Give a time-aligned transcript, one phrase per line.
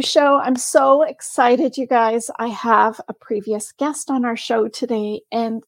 [0.00, 0.38] Show.
[0.38, 2.30] I'm so excited, you guys.
[2.38, 5.62] I have a previous guest on our show today, and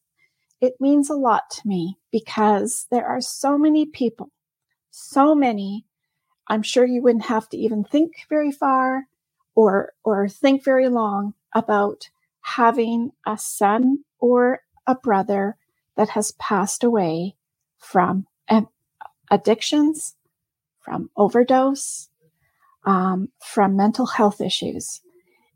[0.61, 4.31] it means a lot to me because there are so many people,
[4.91, 5.85] so many.
[6.47, 9.07] I'm sure you wouldn't have to even think very far
[9.55, 12.09] or, or think very long about
[12.41, 15.55] having a son or a brother
[15.95, 17.35] that has passed away
[17.77, 18.61] from eh,
[19.31, 20.15] addictions,
[20.79, 22.08] from overdose,
[22.89, 25.01] um, from mental health issues.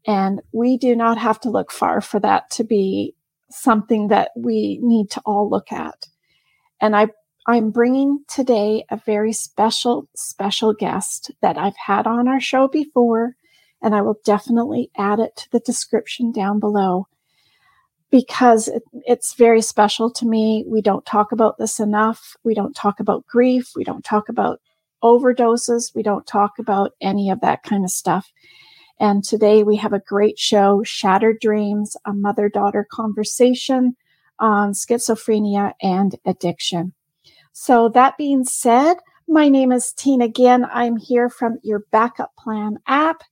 [0.06, 3.16] And we do not have to look far for that to be
[3.50, 6.06] something that we need to all look at.
[6.80, 7.08] And I,
[7.48, 13.36] I'm bringing today a very special, special guest that I've had on our show before,
[13.82, 17.08] and I will definitely add it to the description down below
[18.12, 20.66] because it, it's very special to me.
[20.68, 22.36] We don't talk about this enough.
[22.44, 23.72] We don't talk about grief.
[23.76, 24.60] We don't talk about
[25.04, 25.94] overdoses.
[25.94, 28.32] We don't talk about any of that kind of stuff.
[29.00, 33.96] And today we have a great show, Shattered Dreams, a mother daughter conversation
[34.40, 36.94] on schizophrenia and addiction.
[37.52, 38.96] So that being said,
[39.28, 40.66] my name is Tina Ginn.
[40.66, 43.24] I'm here from your backup plan app.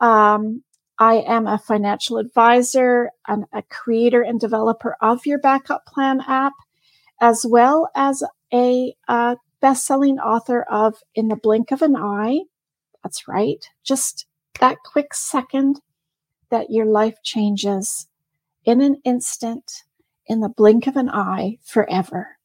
[0.00, 0.62] Um,
[0.98, 6.52] I am a financial advisor and a creator and developer of your backup plan app,
[7.20, 12.40] as well as a, a best-selling author of In the Blink of an Eye.
[13.02, 13.64] That's right.
[13.82, 14.26] Just
[14.60, 15.80] that quick second
[16.50, 18.06] that your life changes
[18.64, 19.84] in an instant,
[20.26, 22.36] in the blink of an eye, forever.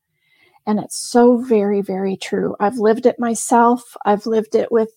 [0.66, 2.56] And it's so very, very true.
[2.60, 3.96] I've lived it myself.
[4.06, 4.90] I've lived it with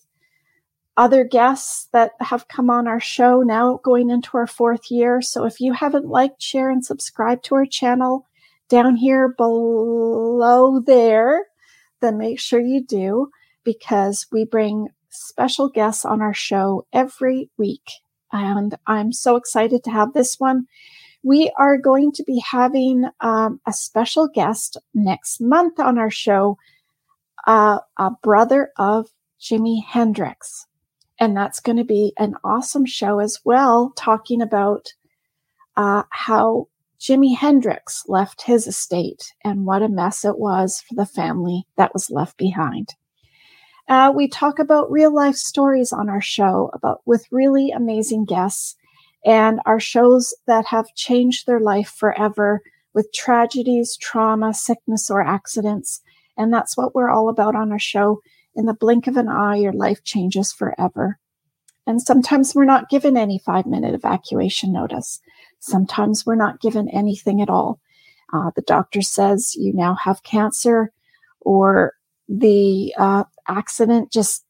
[0.97, 5.21] other guests that have come on our show now going into our fourth year.
[5.21, 8.25] So if you haven't liked, share, and subscribe to our channel
[8.69, 11.45] down here below there,
[12.01, 13.29] then make sure you do
[13.63, 17.89] because we bring special guests on our show every week.
[18.31, 20.65] And I'm so excited to have this one.
[21.23, 26.57] We are going to be having um, a special guest next month on our show,
[27.45, 29.07] uh, a brother of
[29.41, 30.67] Jimi Hendrix.
[31.19, 34.93] And that's going to be an awesome show as well, talking about
[35.75, 36.67] uh, how
[36.99, 41.93] Jimi Hendrix left his estate and what a mess it was for the family that
[41.93, 42.95] was left behind.
[43.87, 48.75] Uh, we talk about real life stories on our show about with really amazing guests
[49.25, 52.61] and our shows that have changed their life forever
[52.93, 56.01] with tragedies, trauma, sickness, or accidents.
[56.37, 58.21] And that's what we're all about on our show
[58.55, 61.17] in the blink of an eye, your life changes forever.
[61.87, 65.19] And sometimes we're not given any five minute evacuation notice.
[65.59, 67.79] Sometimes we're not given anything at all.
[68.33, 70.91] Uh, the doctor says you now have cancer,
[71.41, 71.93] or
[72.27, 74.45] the uh, accident just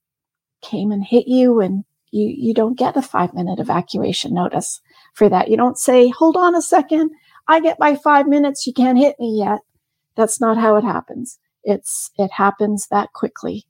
[0.62, 4.82] came and hit you, and you you don't get a five minute evacuation notice
[5.14, 5.50] for that.
[5.50, 7.12] You don't say, "Hold on a second,
[7.48, 8.68] I get my five minutes.
[8.68, 9.60] You can't hit me yet."
[10.16, 11.40] That's not how it happens.
[11.64, 13.66] It's it happens that quickly.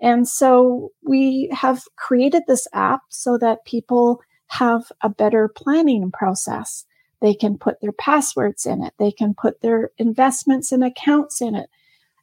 [0.00, 6.84] And so we have created this app so that people have a better planning process.
[7.20, 8.94] They can put their passwords in it.
[8.98, 11.70] They can put their investments and accounts in it.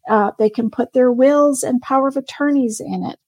[0.10, 3.20] Uh, they can put their wills and power of attorneys in it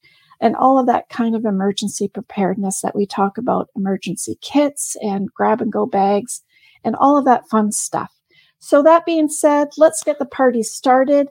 [0.41, 5.33] and all of that kind of emergency preparedness that we talk about emergency kits and
[5.33, 6.41] grab and go bags
[6.83, 8.11] and all of that fun stuff.
[8.59, 11.29] So that being said, let's get the party started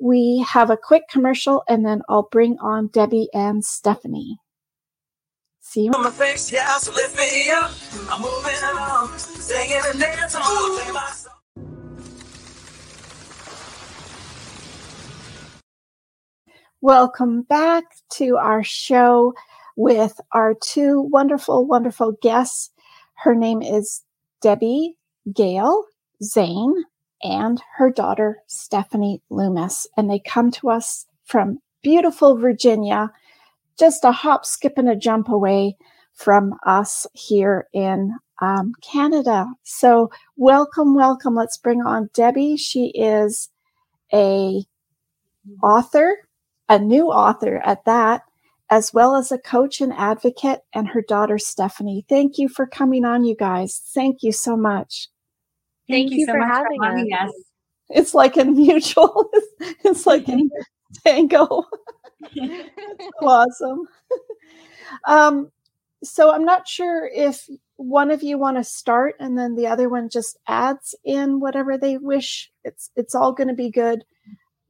[0.00, 4.38] we have a quick commercial and then I'll bring on Debbie and Stephanie.
[5.76, 6.10] See you.
[6.12, 6.90] Face, yeah, so
[16.80, 19.34] Welcome back to our show
[19.76, 22.70] with our two wonderful, wonderful guests.
[23.16, 24.00] Her name is
[24.40, 24.96] Debbie
[25.30, 25.84] Gale
[26.22, 26.84] Zane,
[27.22, 29.86] and her daughter, Stephanie Loomis.
[29.98, 33.12] And they come to us from beautiful Virginia,
[33.78, 35.76] just a hop, skip, and a jump away
[36.14, 39.46] from us here in um, Canada.
[39.64, 41.34] So, welcome, welcome.
[41.34, 42.56] Let's bring on Debbie.
[42.56, 43.48] She is
[44.12, 44.64] a
[45.62, 46.16] author,
[46.68, 48.22] a new author at that,
[48.70, 52.04] as well as a coach and advocate, and her daughter Stephanie.
[52.08, 53.80] Thank you for coming on, you guys.
[53.94, 55.08] Thank you so much.
[55.88, 57.28] Thank, you, you, so for much having for having us.
[57.28, 57.34] us.
[57.88, 59.30] It's like a mutual.
[59.84, 60.36] It's like a
[61.06, 61.64] tango.
[63.22, 63.82] awesome.
[65.06, 65.50] Um,
[66.02, 69.88] so I'm not sure if one of you want to start and then the other
[69.88, 72.50] one just adds in whatever they wish.
[72.64, 74.04] It's it's all going to be good.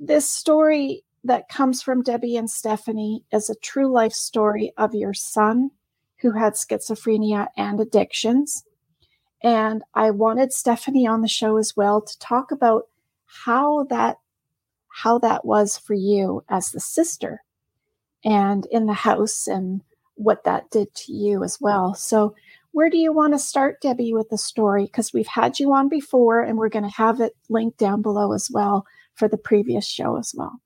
[0.00, 5.14] This story that comes from Debbie and Stephanie is a true life story of your
[5.14, 5.70] son
[6.18, 8.64] who had schizophrenia and addictions.
[9.42, 12.88] And I wanted Stephanie on the show as well to talk about
[13.26, 14.18] how that
[14.96, 17.42] how that was for you as the sister
[18.24, 19.82] and in the house and
[20.14, 21.92] what that did to you as well.
[21.92, 22.34] So
[22.72, 24.84] where do you want to start, Debbie, with the story?
[24.84, 28.32] Because we've had you on before and we're going to have it linked down below
[28.32, 30.62] as well for the previous show as well.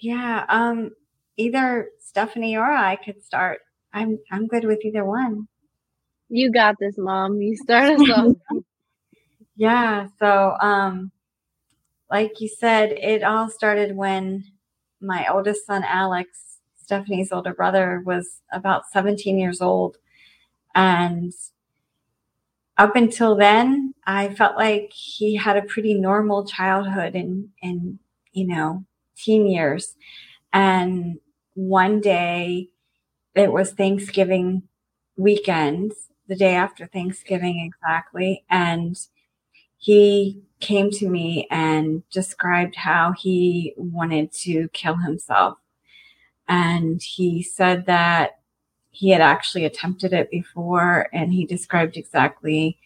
[0.00, 0.92] Yeah, um,
[1.36, 3.60] either Stephanie or I could start.
[3.92, 5.46] I'm I'm good with either one.
[6.30, 7.42] You got this, mom.
[7.42, 8.32] You start us off.
[9.56, 11.12] yeah, so um
[12.10, 14.44] like you said, it all started when
[15.00, 19.96] my oldest son Alex, Stephanie's older brother, was about 17 years old.
[20.74, 21.32] And
[22.78, 27.98] up until then, I felt like he had a pretty normal childhood and and
[28.32, 28.84] you know,
[29.16, 29.94] teen years.
[30.52, 31.18] And
[31.54, 32.68] one day
[33.34, 34.64] it was Thanksgiving
[35.16, 35.92] weekend,
[36.28, 38.44] the day after Thanksgiving exactly.
[38.50, 38.96] And
[39.78, 45.58] he came to me and described how he wanted to kill himself.
[46.48, 48.38] And he said that
[48.90, 52.78] he had actually attempted it before and he described exactly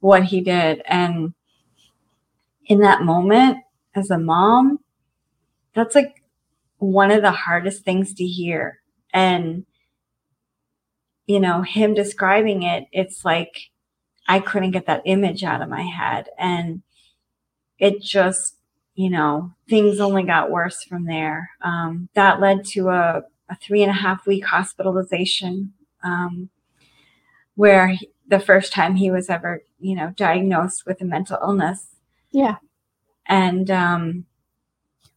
[0.00, 0.82] what he did.
[0.86, 1.34] And
[2.66, 3.58] in that moment,
[3.94, 4.80] as a mom,
[5.74, 6.22] that's like
[6.78, 8.80] one of the hardest things to hear.
[9.12, 9.64] And,
[11.26, 13.70] you know, him describing it, it's like
[14.28, 16.28] I couldn't get that image out of my head.
[16.38, 16.82] And
[17.78, 18.56] it just,
[18.94, 21.50] you know, things only got worse from there.
[21.62, 26.48] Um, that led to a, a, three and a half week hospitalization um,
[27.54, 31.86] where he, the first time he was ever, you know, diagnosed with a mental illness.
[32.30, 32.56] Yeah.
[33.26, 34.24] And um,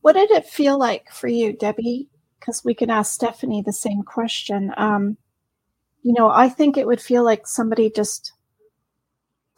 [0.02, 2.10] what did it feel like for you, Debbie?
[2.40, 4.74] Because we can ask Stephanie the same question.
[4.78, 5.18] Um,
[6.04, 8.34] you know, I think it would feel like somebody just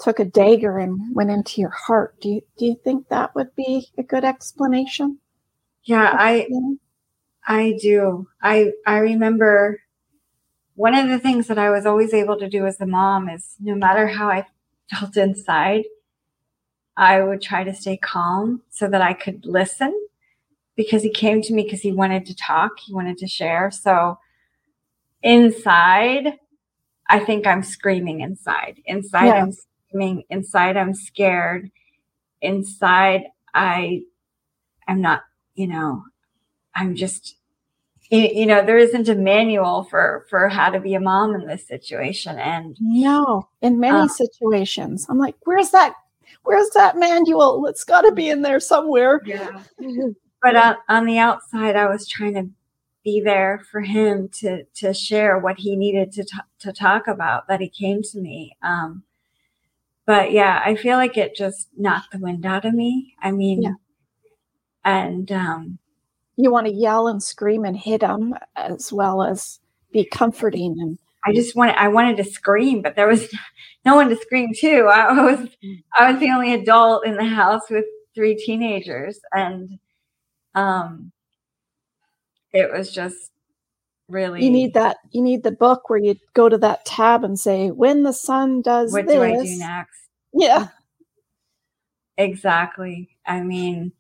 [0.02, 2.20] took a dagger and went into your heart.
[2.20, 5.20] Do you do you think that would be a good explanation?
[5.84, 6.48] Yeah, I
[7.48, 8.28] I do.
[8.42, 9.80] I I remember
[10.76, 13.56] one of the things that I was always able to do as a mom is
[13.60, 14.48] no matter how I
[14.90, 15.84] felt inside,
[16.98, 19.94] I would try to stay calm so that I could listen
[20.76, 23.70] because he came to me because he wanted to talk, he wanted to share.
[23.72, 24.18] So
[25.22, 26.40] inside,
[27.08, 28.82] I think I'm screaming inside.
[28.86, 29.44] Inside, yeah.
[29.44, 29.54] I'm
[29.92, 30.24] screaming.
[30.30, 31.72] Inside, I'm scared.
[32.42, 34.04] Inside, I
[34.88, 35.22] I'm not,
[35.56, 36.04] you know,
[36.76, 37.38] I'm just,
[38.10, 41.68] you know, there isn't a manual for for how to be a mom in this
[41.68, 42.38] situation.
[42.40, 45.94] And no, in many uh, situations, I'm like, where's that?
[46.44, 47.66] Where's that manual?
[47.68, 49.22] It's got to be in there somewhere.
[49.26, 49.64] Yeah.
[50.42, 52.50] but on, on the outside, I was trying to
[53.04, 57.48] be there for him to to share what he needed to t- to talk about.
[57.48, 58.58] That he came to me.
[58.64, 59.04] Um,
[60.06, 63.16] but yeah, I feel like it just knocked the wind out of me.
[63.22, 63.74] I mean, yeah.
[64.84, 65.80] and um,
[66.38, 69.60] you want to yell and scream and hit them as well as
[69.92, 70.98] be comforting and.
[71.24, 73.30] I just wanted I wanted to scream, but there was
[73.86, 74.88] no one to scream to.
[74.92, 75.50] I was
[75.96, 79.78] I was the only adult in the house with three teenagers, and
[80.56, 81.12] um,
[82.54, 83.32] it was just
[84.12, 84.44] really.
[84.44, 84.98] You need that.
[85.12, 88.62] You need the book where you go to that tab and say, "When the son
[88.62, 90.00] does what this, do I do next?"
[90.34, 90.68] Yeah,
[92.18, 93.10] exactly.
[93.26, 93.94] I mean,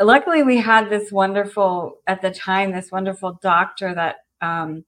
[0.00, 4.84] luckily we had this wonderful at the time this wonderful doctor that um,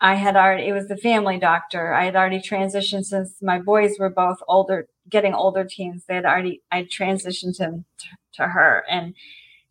[0.00, 0.68] I had already.
[0.68, 1.94] It was the family doctor.
[1.94, 6.04] I had already transitioned since my boys were both older, getting older teens.
[6.06, 6.62] They had already.
[6.70, 9.14] I transitioned him to, to her and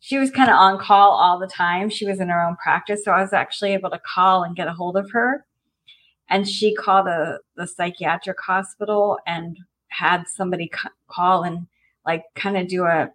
[0.04, 1.88] she was kind of on call all the time.
[1.88, 3.02] She was in her own practice.
[3.02, 5.46] So I was actually able to call and get a hold of her.
[6.28, 9.56] And she called the, the psychiatric hospital and
[9.88, 10.70] had somebody
[11.10, 11.68] call and
[12.04, 13.12] like kind of do a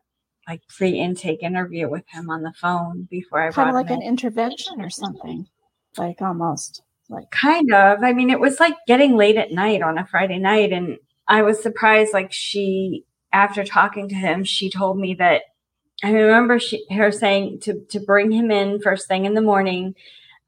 [0.48, 4.82] like pre-intake interview with him on the phone before I kind of like an intervention
[4.82, 5.46] or something,
[5.96, 8.00] like almost like kind of.
[8.04, 11.44] I mean, it was like getting late at night on a Friday night, and I
[11.44, 12.16] was surprised.
[12.16, 15.44] Like she, after talking to him, she told me that
[16.04, 19.96] I remember she, her saying to, to bring him in first thing in the morning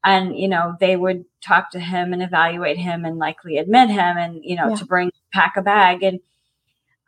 [0.02, 4.16] and, you know, they would talk to him and evaluate him and likely admit him
[4.16, 4.76] and, you know, yeah.
[4.76, 6.02] to bring, pack a bag.
[6.02, 6.20] And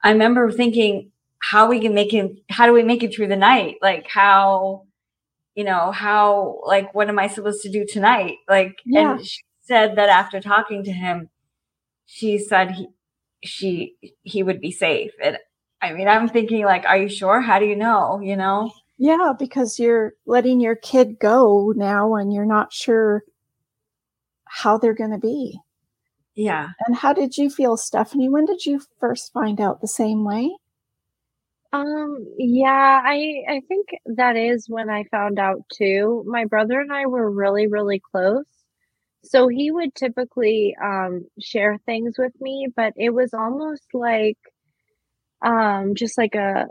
[0.03, 3.37] I remember thinking, how we can make him, how do we make it through the
[3.37, 3.77] night?
[3.83, 4.87] Like how,
[5.55, 8.37] you know, how, like, what am I supposed to do tonight?
[8.49, 9.13] Like, yeah.
[9.13, 11.31] and she said that after talking to him,
[12.07, 12.89] she said he,
[13.43, 15.13] she, he would be safe.
[15.23, 15.39] And
[15.85, 17.41] I mean, I'm thinking like, are you sure?
[17.41, 18.21] How do you know?
[18.23, 18.73] You know?
[18.97, 23.25] Yeah, because you're letting your kid go now and you're not sure
[24.47, 25.59] how they're going to be.
[26.35, 26.71] Yeah.
[26.87, 28.29] And how did you feel, Stephanie?
[28.29, 30.57] When did you first find out the same way?
[31.73, 36.23] Um, yeah, I I think that is when I found out too.
[36.27, 38.45] My brother and I were really, really close.
[39.25, 44.39] So he would typically um share things with me, but it was almost like
[45.43, 46.67] um just like a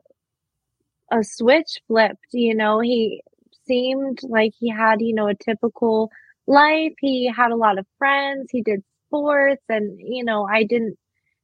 [1.12, 2.80] a switch flipped, you know.
[2.80, 3.24] He
[3.66, 6.10] seemed like he had, you know, a typical
[6.48, 6.94] life.
[7.00, 10.98] He had a lot of friends, he did sports and, you know, I didn't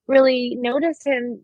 [0.07, 1.43] really notice him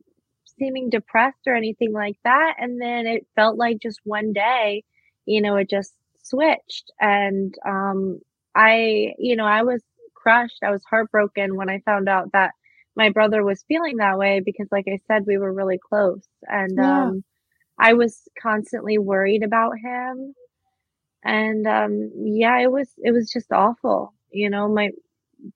[0.59, 2.55] seeming depressed or anything like that.
[2.59, 4.83] And then it felt like just one day,
[5.25, 6.91] you know, it just switched.
[6.99, 8.19] And um,
[8.55, 9.83] I, you know, I was
[10.15, 10.59] crushed.
[10.63, 12.51] I was heartbroken when I found out that
[12.95, 16.23] my brother was feeling that way because, like I said, we were really close.
[16.43, 17.03] And yeah.
[17.07, 17.23] um,
[17.77, 20.33] I was constantly worried about him.
[21.23, 24.13] And um, yeah, it was it was just awful.
[24.31, 24.91] You know, my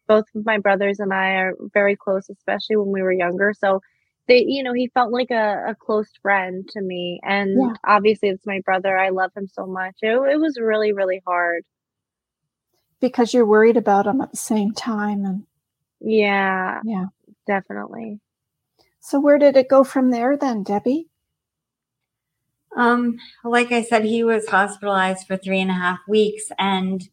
[0.08, 3.54] both of my brothers and I are very close, especially when we were younger.
[3.58, 3.82] So
[4.30, 7.74] they you know he felt like a, a close friend to me and yeah.
[7.86, 11.66] obviously it's my brother i love him so much it, it was really really hard
[13.02, 15.44] because you're worried about him at the same time and
[16.00, 17.06] yeah yeah
[17.50, 18.20] definitely.
[19.02, 21.08] So where did it go from there then debbie?
[22.78, 27.10] Um like i said he was hospitalized for three and a half weeks and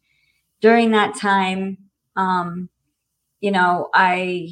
[0.61, 1.77] during that time
[2.15, 2.69] um
[3.41, 4.49] you know i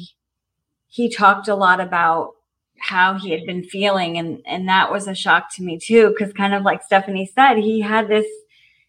[0.88, 2.32] he talked a lot about
[2.80, 6.32] how he had been feeling and and that was a shock to me too because
[6.32, 8.26] kind of like stephanie said he had this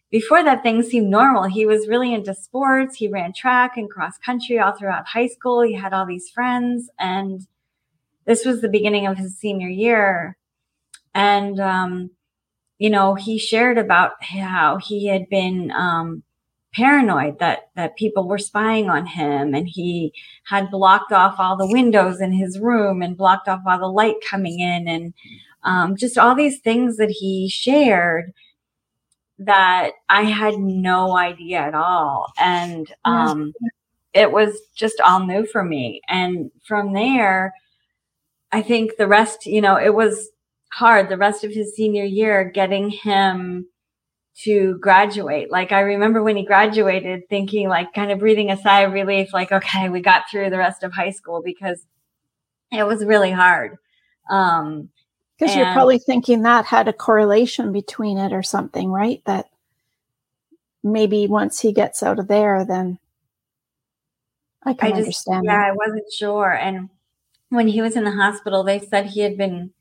[0.09, 1.43] before that things seemed normal.
[1.43, 2.95] He was really into sports.
[2.95, 5.61] He ran track and cross country all throughout high school.
[5.61, 7.45] He had all these friends and
[8.25, 10.37] this was the beginning of his senior year.
[11.13, 12.11] And um,
[12.77, 16.23] you know he shared about how he had been um,
[16.73, 20.13] paranoid that that people were spying on him and he
[20.45, 24.15] had blocked off all the windows in his room and blocked off all the light
[24.29, 25.13] coming in and
[25.63, 28.31] um, just all these things that he shared
[29.39, 33.53] that I had no idea at all and um,
[34.13, 37.53] it was just all new for me and from there
[38.51, 40.29] I think the rest you know it was
[40.73, 43.67] hard the rest of his senior year getting him
[44.43, 45.51] to graduate.
[45.51, 49.33] Like I remember when he graduated thinking like kind of breathing a sigh of relief,
[49.33, 51.85] like, okay, we got through the rest of high school because
[52.71, 53.77] it was really hard.
[54.29, 54.89] Um,
[55.37, 59.21] because you're probably thinking that had a correlation between it or something, right?
[59.25, 59.49] That
[60.83, 62.97] maybe once he gets out of there, then
[64.63, 65.45] I can I just, understand.
[65.45, 65.67] Yeah, that.
[65.67, 66.53] I wasn't sure.
[66.53, 66.89] And
[67.49, 69.71] when he was in the hospital, they said he had been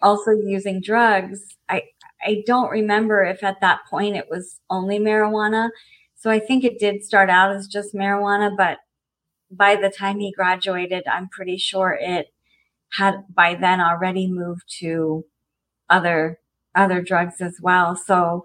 [0.00, 1.56] also using drugs.
[1.68, 1.82] I
[2.24, 5.70] I don't remember if at that point it was only marijuana.
[6.14, 8.78] So I think it did start out as just marijuana, but
[9.50, 12.32] by the time he graduated, I'm pretty sure it
[12.92, 15.24] had by then already moved to
[15.88, 16.38] other
[16.74, 17.96] other drugs as well.
[17.96, 18.44] So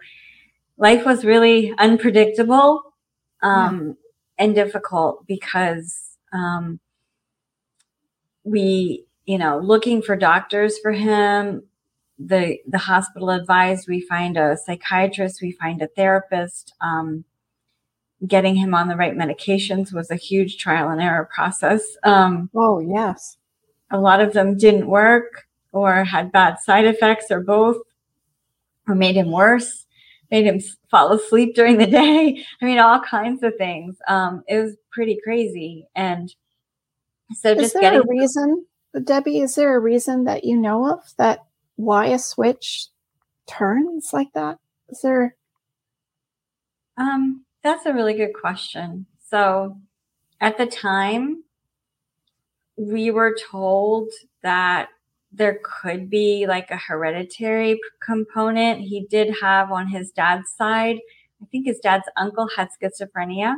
[0.78, 2.94] life was really unpredictable
[3.42, 4.46] um, yeah.
[4.46, 6.80] and difficult because um,
[8.44, 11.64] we, you know, looking for doctors for him,
[12.20, 16.74] the the hospital advised we find a psychiatrist, we find a therapist.
[16.82, 17.26] Um,
[18.26, 21.84] getting him on the right medications was a huge trial and error process.
[22.04, 23.38] Um, oh yes,
[23.92, 27.78] a lot of them didn't work or had bad side effects or both,
[28.88, 29.86] or made him worse,
[30.32, 32.44] made him fall asleep during the day.
[32.62, 33.98] I mean, all kinds of things.
[34.08, 36.34] Um, it was pretty crazy, and
[37.34, 38.66] so is just there getting a reason,
[39.04, 39.42] Debbie.
[39.42, 42.88] Is there a reason that you know of that why a switch
[43.46, 44.58] turns like that?
[44.90, 45.36] Is there?
[46.98, 49.06] Um, that's a really good question.
[49.30, 49.78] So
[50.42, 51.44] at the time,
[52.78, 54.10] we were told
[54.44, 54.90] that
[55.32, 58.80] there could be like a hereditary component.
[58.80, 60.98] He did have on his dad's side,
[61.42, 63.58] I think his dad's uncle had schizophrenia.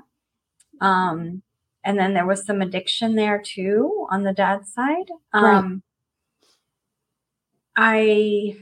[0.82, 1.42] Um,
[1.84, 5.10] and then there was some addiction there too on the dad's side.
[5.34, 5.84] Um,
[7.78, 8.56] right.
[8.56, 8.58] I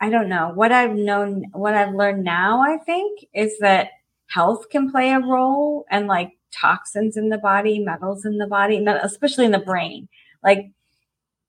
[0.00, 0.52] I don't know.
[0.54, 3.90] What I've known what I've learned now, I think, is that
[4.26, 8.84] health can play a role and like toxins in the body, metals in the body,
[8.86, 10.08] especially in the brain.
[10.42, 10.70] Like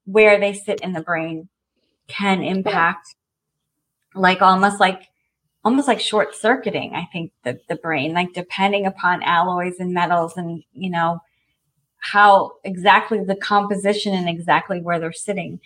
[0.05, 1.49] where they sit in the brain
[2.07, 3.15] can impact
[4.15, 5.09] like almost like
[5.63, 10.37] almost like short circuiting, I think the, the brain, like depending upon alloys and metals
[10.37, 11.19] and, you know,
[11.99, 15.59] how exactly the composition and exactly where they're sitting.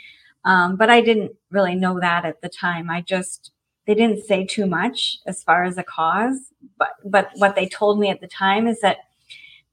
[0.45, 2.89] Um, but I didn't really know that at the time.
[2.89, 3.51] I just
[3.85, 6.39] they didn't say too much as far as a cause,
[6.77, 8.97] but but what they told me at the time is that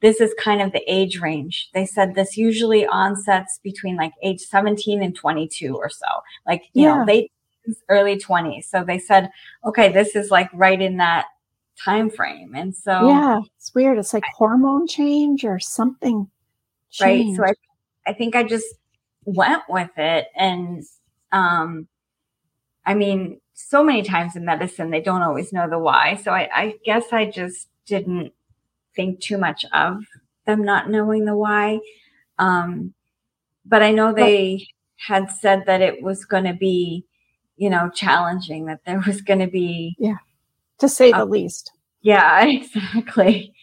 [0.01, 1.71] this is kind of the age range.
[1.75, 6.07] They said this usually onsets between like age 17 and 22 or so,
[6.47, 6.99] like you yeah.
[6.99, 7.33] know late
[7.89, 8.65] early 20s.
[8.65, 9.31] So they said,
[9.65, 11.27] okay, this is like right in that
[11.83, 13.99] time frame, and so yeah, it's weird.
[13.99, 16.31] It's like hormone change or something.
[16.91, 17.39] Changed.
[17.39, 17.57] Right.
[17.57, 17.65] So
[18.09, 18.67] I I think I just
[19.25, 20.83] went with it and
[21.31, 21.87] um
[22.87, 23.39] I mean
[23.69, 26.17] so many times in medicine, they don't always know the why.
[26.17, 28.33] So I, I guess I just didn't
[28.95, 30.05] think too much of
[30.47, 31.81] them not knowing the why.
[32.39, 32.95] Um,
[33.65, 34.67] but I know they
[34.97, 37.05] had said that it was going to be,
[37.57, 39.97] you know, challenging, that there was going to be.
[39.99, 40.19] Yeah.
[40.79, 41.73] To say the least.
[42.03, 43.55] Yeah, exactly.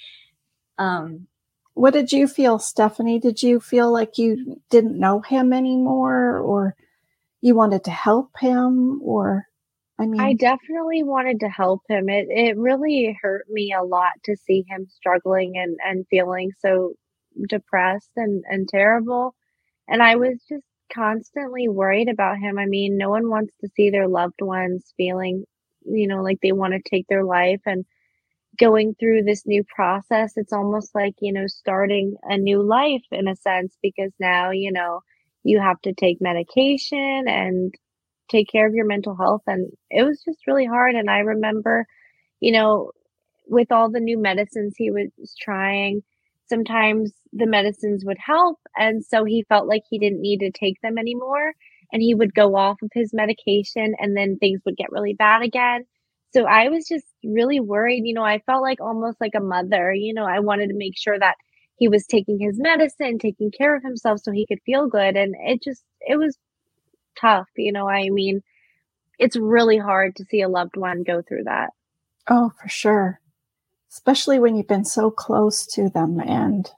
[0.77, 1.27] Um,
[1.74, 3.19] what did you feel, Stephanie?
[3.19, 6.75] Did you feel like you didn't know him anymore or
[7.41, 9.48] you wanted to help him or
[10.00, 12.10] I mean, I definitely wanted to help him.
[12.10, 16.94] It it really hurt me a lot to see him struggling and and feeling so
[17.50, 19.36] depressed and and terrible.
[19.88, 22.58] And I was just constantly worried about him.
[22.60, 25.46] I mean, no one wants to see their loved ones feeling,
[25.86, 27.86] you know, like they want to take their life and
[28.58, 30.34] going through this new process.
[30.38, 34.72] It's almost like, you know, starting a new life in a sense because now, you
[34.72, 35.01] know,
[35.44, 37.74] you have to take medication and
[38.29, 39.43] take care of your mental health.
[39.48, 40.96] And it was just really hard.
[40.96, 41.86] And I remember,
[42.39, 42.91] you know,
[43.48, 46.03] with all the new medicines he was trying,
[46.48, 48.60] sometimes the medicines would help.
[48.75, 51.53] And so he felt like he didn't need to take them anymore.
[51.92, 55.42] And he would go off of his medication and then things would get really bad
[55.42, 55.85] again.
[56.33, 58.03] So I was just really worried.
[58.05, 59.94] You know, I felt like almost like a mother.
[59.94, 61.35] You know, I wanted to make sure that
[61.77, 65.16] he was taking his medicine, taking care of himself so he could feel good.
[65.16, 66.37] And it just, it was
[67.20, 67.48] tough.
[67.56, 68.42] You know, I mean,
[69.20, 71.72] it's really hard to see a loved one go through that.
[72.30, 73.20] Oh, for sure.
[73.92, 76.70] Especially when you've been so close to them and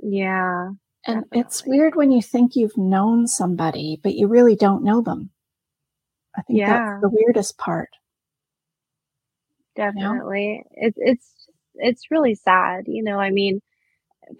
[0.00, 0.70] yeah.
[1.06, 1.40] And definitely.
[1.40, 5.30] it's weird when you think you've known somebody, but you really don't know them.
[6.36, 6.68] I think yeah.
[6.68, 7.90] that's the weirdest part.
[9.76, 10.64] Definitely.
[10.74, 10.88] You know?
[10.88, 13.18] It's it's it's really sad, you know.
[13.18, 13.60] I mean,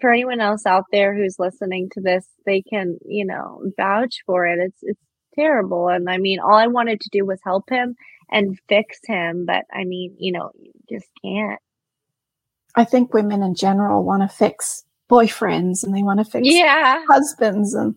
[0.01, 4.47] for anyone else out there who's listening to this, they can, you know, vouch for
[4.47, 4.59] it.
[4.59, 5.04] It's it's
[5.35, 5.89] terrible.
[5.89, 7.95] And I mean, all I wanted to do was help him
[8.31, 9.45] and fix him.
[9.45, 11.59] But I mean, you know, you just can't.
[12.75, 17.03] I think women in general want to fix boyfriends and they want to fix yeah.
[17.09, 17.73] husbands.
[17.73, 17.95] And,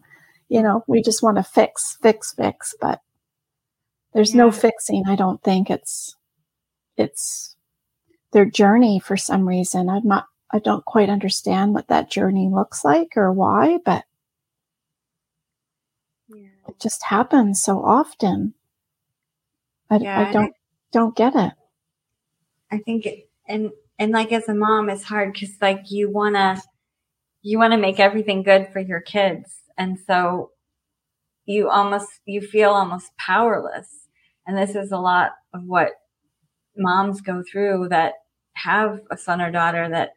[0.48, 2.74] you know, we just want to fix, fix, fix.
[2.80, 3.00] But
[4.12, 4.42] there's yeah.
[4.42, 5.04] no fixing.
[5.06, 6.14] I don't think it's,
[6.96, 7.56] it's
[8.32, 9.88] their journey for some reason.
[9.88, 14.04] I'm not, I don't quite understand what that journey looks like or why, but
[16.68, 18.54] it just happens so often.
[19.90, 20.54] I, yeah, I don't
[20.92, 21.52] don't get it.
[22.70, 26.62] I think it, and and like as a mom, it's hard because like you wanna
[27.42, 30.50] you wanna make everything good for your kids, and so
[31.46, 34.08] you almost you feel almost powerless.
[34.46, 35.92] And this is a lot of what
[36.76, 38.14] moms go through that
[38.54, 40.10] have a son or daughter that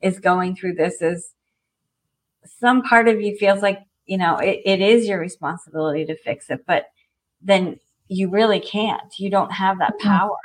[0.00, 1.34] is going through this is
[2.44, 6.50] some part of you feels like you know, it, it is your responsibility to fix
[6.50, 6.86] it, but
[7.40, 9.18] then you really can't.
[9.18, 10.08] You don't have that mm-hmm.
[10.08, 10.36] power.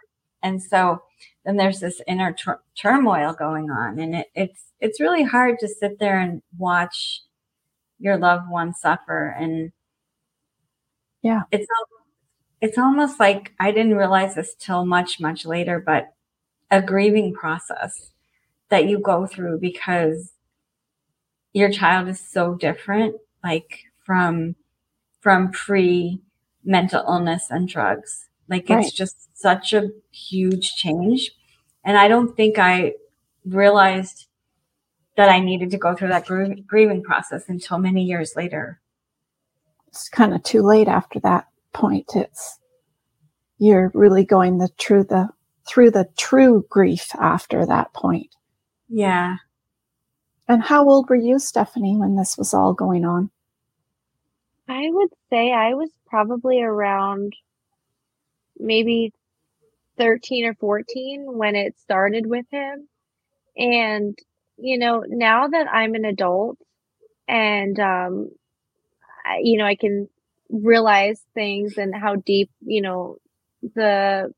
[0.44, 1.02] And so
[1.46, 5.68] then there's this inner tur- turmoil going on and it, it's, it's really hard to
[5.68, 7.22] sit there and watch
[8.00, 9.36] your loved one suffer.
[9.38, 9.72] And
[11.24, 11.66] yeah, it's,
[12.62, 16.14] it's almost like I didn't realize this till much, much later, but
[16.70, 18.12] a grieving process
[18.70, 20.34] that you go through because
[21.54, 23.16] your child is so different
[23.48, 24.56] like from
[25.22, 26.22] from pre
[26.64, 28.28] mental illness and drugs.
[28.50, 28.86] Like right.
[28.86, 31.32] it's just such a huge change.
[31.84, 32.94] And I don't think I
[33.46, 34.28] realized
[35.16, 38.80] that I needed to go through that gr- grieving process until many years later.
[39.88, 42.12] It's kind of too late after that point.
[42.16, 42.60] It's
[43.58, 45.30] you're really going the through the
[45.68, 48.36] through the true grief after that point.
[48.90, 49.38] Yeah.
[50.48, 53.32] And how old were you, Stephanie, when this was all going on?
[54.70, 57.36] I would say I was probably around
[58.60, 59.14] maybe
[59.98, 62.88] 13 or 14 when it started with him.
[63.58, 64.18] And,
[64.58, 66.58] you know, now that I'm an adult
[67.28, 68.32] and, um,
[69.26, 70.10] I, you know, I can
[70.50, 73.18] realize things and how deep, you know,
[73.76, 74.34] the,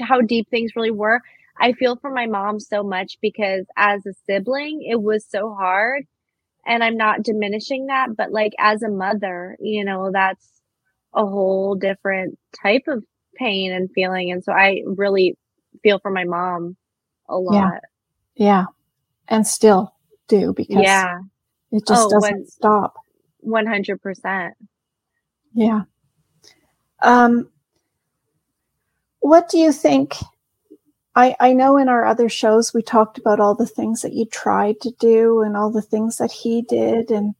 [0.00, 1.20] how deep things really were.
[1.60, 6.06] I feel for my mom so much because as a sibling, it was so hard
[6.66, 10.46] and I'm not diminishing that, but like as a mother, you know, that's
[11.14, 14.30] a whole different type of pain and feeling.
[14.30, 15.36] And so I really
[15.82, 16.76] feel for my mom
[17.28, 17.80] a lot.
[18.34, 18.46] Yeah.
[18.46, 18.64] yeah.
[19.28, 19.94] And still
[20.28, 21.18] do because yeah.
[21.70, 22.94] it just oh, doesn't when, stop.
[23.46, 24.50] 100%.
[25.54, 25.82] Yeah.
[27.00, 27.48] Um,
[29.20, 30.16] what do you think?
[31.14, 34.24] I, I know in our other shows we talked about all the things that you
[34.24, 37.10] tried to do and all the things that he did.
[37.10, 37.34] And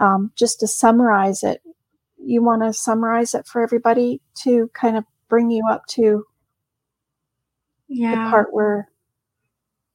[0.00, 1.62] um, just to summarize it,
[2.16, 6.24] you want to summarize it for everybody to kind of bring you up to
[7.88, 8.24] yeah.
[8.24, 8.90] the part where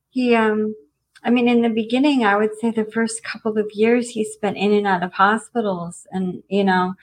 [0.10, 0.76] he um
[1.24, 4.58] I mean in the beginning I would say the first couple of years he spent
[4.58, 6.96] in and out of hospitals and you know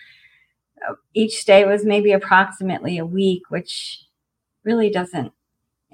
[1.15, 4.05] each day was maybe approximately a week which
[4.65, 5.33] really doesn't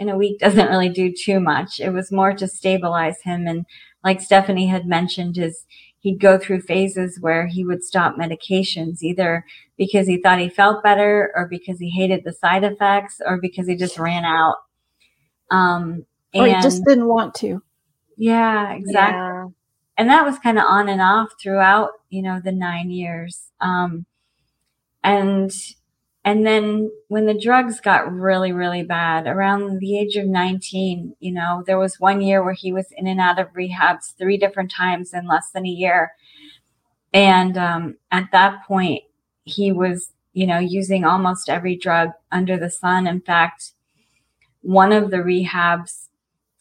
[0.01, 3.65] in a week doesn't really do too much it was more to stabilize him and
[4.03, 5.65] like Stephanie had mentioned is
[6.01, 9.45] he'd go through phases where he would stop medications either
[9.77, 13.69] because he thought he felt better or because he hated the side effects or because
[13.69, 14.57] he just ran out.
[15.51, 17.63] Um, or he just didn't want to.
[18.17, 19.19] Yeah, exactly.
[19.19, 19.47] Yeah.
[19.99, 23.51] And that was kind of on and off throughout, you know, the nine years.
[23.61, 24.07] Um,
[25.03, 25.51] and
[26.25, 31.33] and then when the drugs got really, really bad around the age of 19, you
[31.33, 34.71] know, there was one year where he was in and out of rehabs three different
[34.71, 36.13] times in less than a year.
[37.15, 39.05] And um, at that point,
[39.45, 43.07] he was, you know, using almost every drug under the sun.
[43.07, 43.73] In fact,
[44.61, 46.09] one of the rehabs,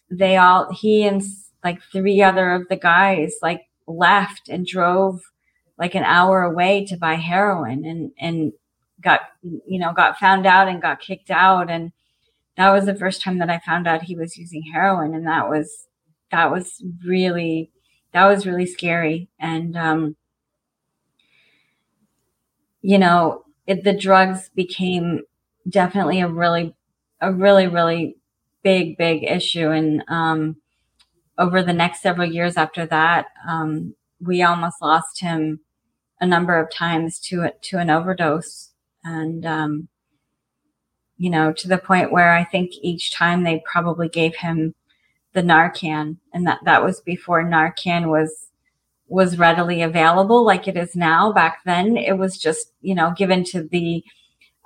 [0.10, 1.22] they all, he and
[1.66, 5.22] like three other of the guys, like left and drove
[5.78, 8.54] like an hour away to buy heroin and, and
[9.02, 11.70] got you know got found out and got kicked out.
[11.70, 11.92] And
[12.58, 15.14] that was the first time that I found out he was using heroin.
[15.14, 15.88] And that was
[16.32, 17.72] that was really
[18.14, 19.30] that was really scary.
[19.40, 20.16] And um
[22.82, 25.22] you know it, the drugs became
[25.70, 26.76] definitely a really
[27.22, 28.18] a really really
[28.64, 29.70] big big issue.
[29.70, 30.58] And um
[31.38, 35.62] over the next several years after that um we almost lost him
[36.20, 38.69] a number of times to to an overdose
[39.04, 39.88] and um,
[41.18, 44.76] you know to the point where I think each time they probably gave him
[45.34, 48.48] the Narcan, and that that was before Narcan was
[49.08, 51.32] was readily available like it is now.
[51.32, 54.04] Back then, it was just you know given to the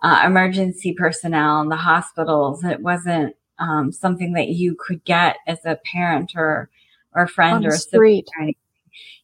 [0.02, 2.64] uh, emergency personnel in the hospitals.
[2.64, 6.70] It wasn't um, something that you could get as a parent or
[7.14, 8.28] or friend or a street.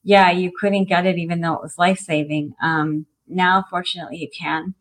[0.04, 2.54] Yeah, you couldn't get it even though it was life saving.
[2.62, 4.74] Um, now, fortunately, you can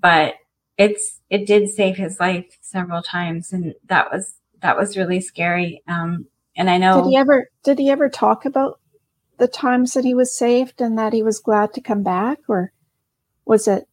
[0.00, 0.34] but
[0.78, 5.82] it's it did save his life several times, and that was that was really scary.
[5.86, 6.26] Um,
[6.56, 8.80] and I know did he ever did he ever talk about
[9.38, 12.72] the times that he was saved and that he was glad to come back, or
[13.44, 13.86] was it?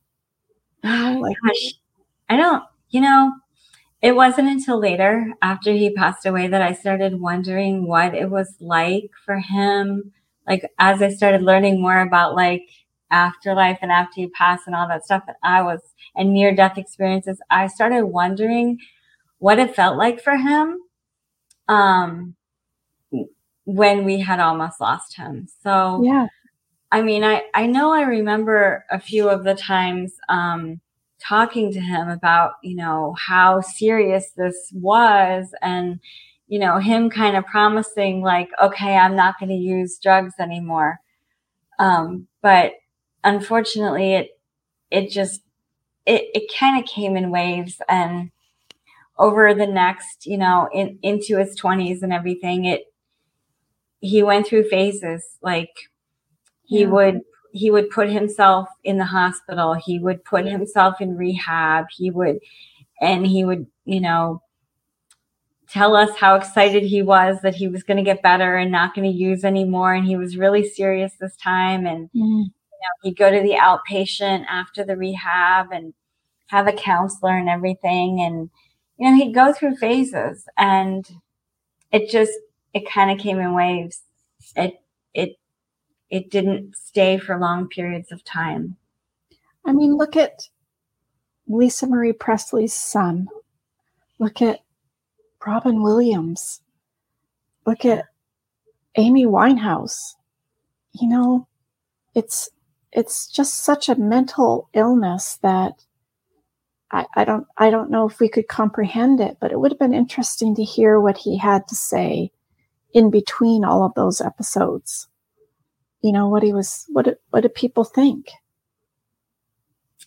[0.83, 1.73] like, gosh,
[2.29, 2.63] I don't.
[2.89, 3.33] You know,
[4.01, 8.55] it wasn't until later, after he passed away, that I started wondering what it was
[8.59, 10.11] like for him.
[10.47, 12.63] Like as I started learning more about like
[13.11, 15.23] afterlife and after you pass and all that stuff.
[15.27, 15.81] And I was,
[16.15, 18.79] and near death experiences, I started wondering
[19.37, 20.79] what it felt like for him.
[21.67, 22.35] Um,
[23.65, 25.47] when we had almost lost him.
[25.61, 26.27] So, yeah.
[26.91, 30.81] I mean, I, I know I remember a few of the times, um,
[31.21, 35.99] talking to him about, you know, how serious this was and,
[36.47, 40.99] you know, him kind of promising like, okay, I'm not going to use drugs anymore.
[41.77, 42.73] Um, but
[43.23, 44.29] unfortunately, it
[44.89, 45.41] it just
[46.09, 48.31] it it kind of came in waves and
[49.17, 52.85] over the next, you know, in, into his 20s and everything, it
[53.99, 55.23] he went through phases.
[55.41, 55.71] Like
[56.63, 56.87] he yeah.
[56.87, 59.73] would he would put himself in the hospital.
[59.73, 61.85] He would put himself in rehab.
[61.91, 62.39] He would
[63.01, 64.41] and he would you know
[65.69, 68.95] tell us how excited he was that he was going to get better and not
[68.95, 69.93] going to use anymore.
[69.93, 71.85] And he was really serious this time.
[71.85, 72.45] And mm
[72.79, 75.93] know, he'd go to the outpatient after the rehab and
[76.49, 78.21] have a counselor and everything.
[78.21, 78.49] And,
[78.97, 81.09] you know, he'd go through phases and
[81.91, 82.33] it just,
[82.73, 84.01] it kind of came in waves.
[84.55, 84.81] It,
[85.13, 85.37] it,
[86.09, 88.77] it didn't stay for long periods of time.
[89.65, 90.49] I mean, look at
[91.47, 93.27] Lisa Marie Presley's son.
[94.17, 94.61] Look at
[95.45, 96.61] Robin Williams.
[97.65, 98.05] Look at
[98.95, 100.15] Amy Winehouse.
[100.93, 101.47] You know,
[102.15, 102.49] it's
[102.91, 105.85] it's just such a mental illness that
[106.91, 109.79] I, I, don't I don't know if we could comprehend it, but it would have
[109.79, 112.31] been interesting to hear what he had to say
[112.93, 115.07] in between all of those episodes.
[116.01, 118.31] You know what he was what what do people think?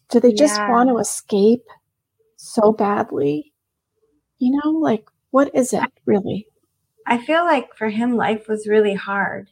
[0.09, 0.71] Do they just yeah.
[0.71, 1.65] want to escape
[2.37, 3.53] so badly?
[4.39, 6.47] You know, like what is it really?
[7.07, 9.49] I feel like for him, life was really hard.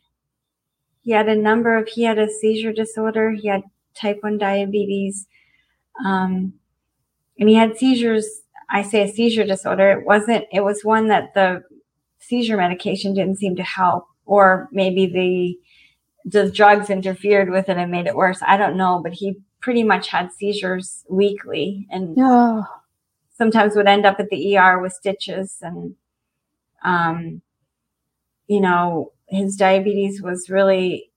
[1.02, 3.62] He had a number of, he had a seizure disorder, he had
[3.94, 5.26] type 1 diabetes,
[6.04, 6.52] um,
[7.40, 8.42] and he had seizures.
[8.70, 9.90] I say a seizure disorder.
[9.90, 11.64] It wasn't, it was one that the
[12.20, 15.59] seizure medication didn't seem to help, or maybe the,
[16.31, 18.40] the drugs interfered with it and made it worse.
[18.46, 22.64] I don't know, but he pretty much had seizures weekly and Oh,
[23.33, 25.94] sometimes would end up at the ER with stitches and
[26.83, 27.42] um
[28.46, 31.09] you know his diabetes was really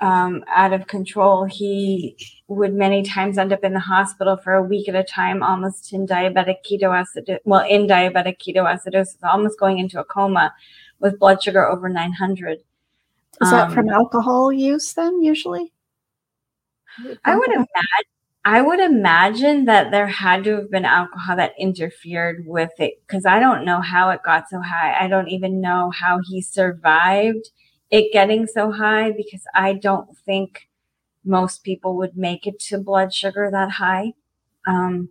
[0.00, 1.44] um, out of control.
[1.44, 2.16] He
[2.48, 5.92] would many times end up in the hospital for a week at a time, almost
[5.92, 7.38] in diabetic ketoacidosis.
[7.44, 10.54] Well, in diabetic ketoacidosis, almost going into a coma
[11.00, 12.58] with blood sugar over 900.
[13.40, 15.72] is that from Um, alcohol use then usually?
[17.24, 17.68] I would imagine.
[18.44, 23.26] I would imagine that there had to have been alcohol that interfered with it because
[23.26, 24.96] I don't know how it got so high.
[24.98, 27.50] I don't even know how he survived
[27.90, 30.68] it getting so high because I don't think
[31.24, 34.12] most people would make it to blood sugar that high.
[34.66, 35.10] Um,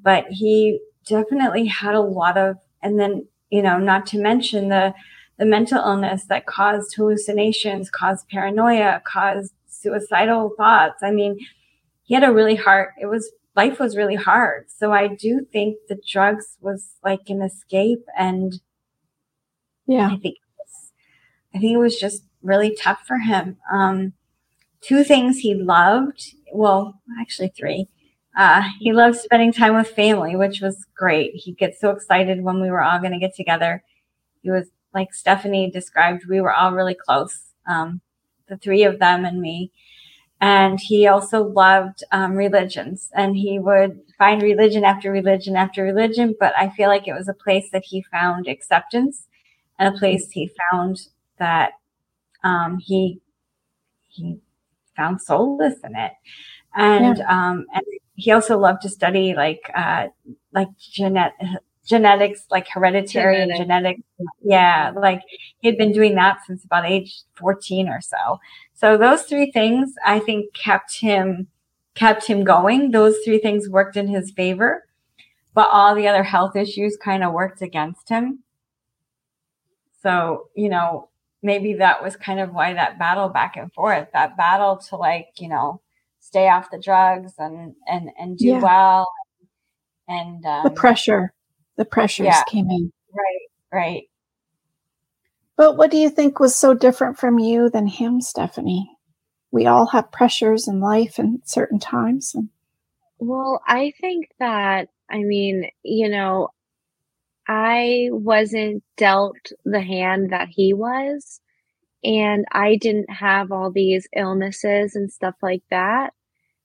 [0.00, 4.94] but he definitely had a lot of, and then, you know, not to mention the,
[5.38, 11.02] the mental illness that caused hallucinations, caused paranoia, caused suicidal thoughts.
[11.02, 11.38] I mean,
[12.04, 14.66] he had a really hard, it was, life was really hard.
[14.70, 18.04] So I do think the drugs was like an escape.
[18.16, 18.60] And
[19.86, 20.10] Yeah.
[20.12, 20.36] I think,
[21.56, 23.56] I think it was just really tough for him.
[23.72, 24.12] Um,
[24.82, 26.34] two things he loved.
[26.52, 27.88] Well, actually three.
[28.36, 31.34] Uh, he loved spending time with family, which was great.
[31.34, 33.82] He'd get so excited when we were all going to get together.
[34.42, 37.52] He was like Stephanie described, we were all really close.
[37.66, 38.02] Um,
[38.48, 39.72] the three of them and me.
[40.38, 46.34] And he also loved um, religions and he would find religion after religion after religion.
[46.38, 49.26] But I feel like it was a place that he found acceptance
[49.78, 51.00] and a place he found
[51.38, 51.72] that
[52.42, 53.20] um, he
[54.08, 54.38] he
[54.96, 56.12] found solace in it.
[56.74, 60.08] And um, and he also loved to study like uh,
[60.52, 61.32] like genet-
[61.86, 64.02] genetics, like hereditary Genetics.
[64.42, 65.22] Yeah, like
[65.60, 68.38] he'd been doing that since about age 14 or so.
[68.74, 71.48] So those three things I think kept him
[71.94, 72.90] kept him going.
[72.90, 74.86] Those three things worked in his favor,
[75.54, 78.40] but all the other health issues kind of worked against him.
[80.02, 81.08] So, you know,
[81.42, 85.28] maybe that was kind of why that battle back and forth, that battle to like,
[85.38, 85.80] you know,
[86.20, 88.60] stay off the drugs and and and do Yeah.
[88.60, 89.08] well
[90.08, 91.32] and um, The pressure,
[91.76, 92.44] the pressures Yeah.
[92.44, 92.92] came in.
[93.12, 94.02] right, right.
[95.56, 98.90] But what do you think was so different from you than him, Stephanie?
[99.50, 102.34] We all have pressures in life and certain times.
[102.34, 102.50] And
[103.18, 106.48] Well, I think that, I mean, you know,
[107.48, 111.40] I wasn't dealt the hand that he was,
[112.04, 116.12] and I didn't have all these illnesses and stuff like that.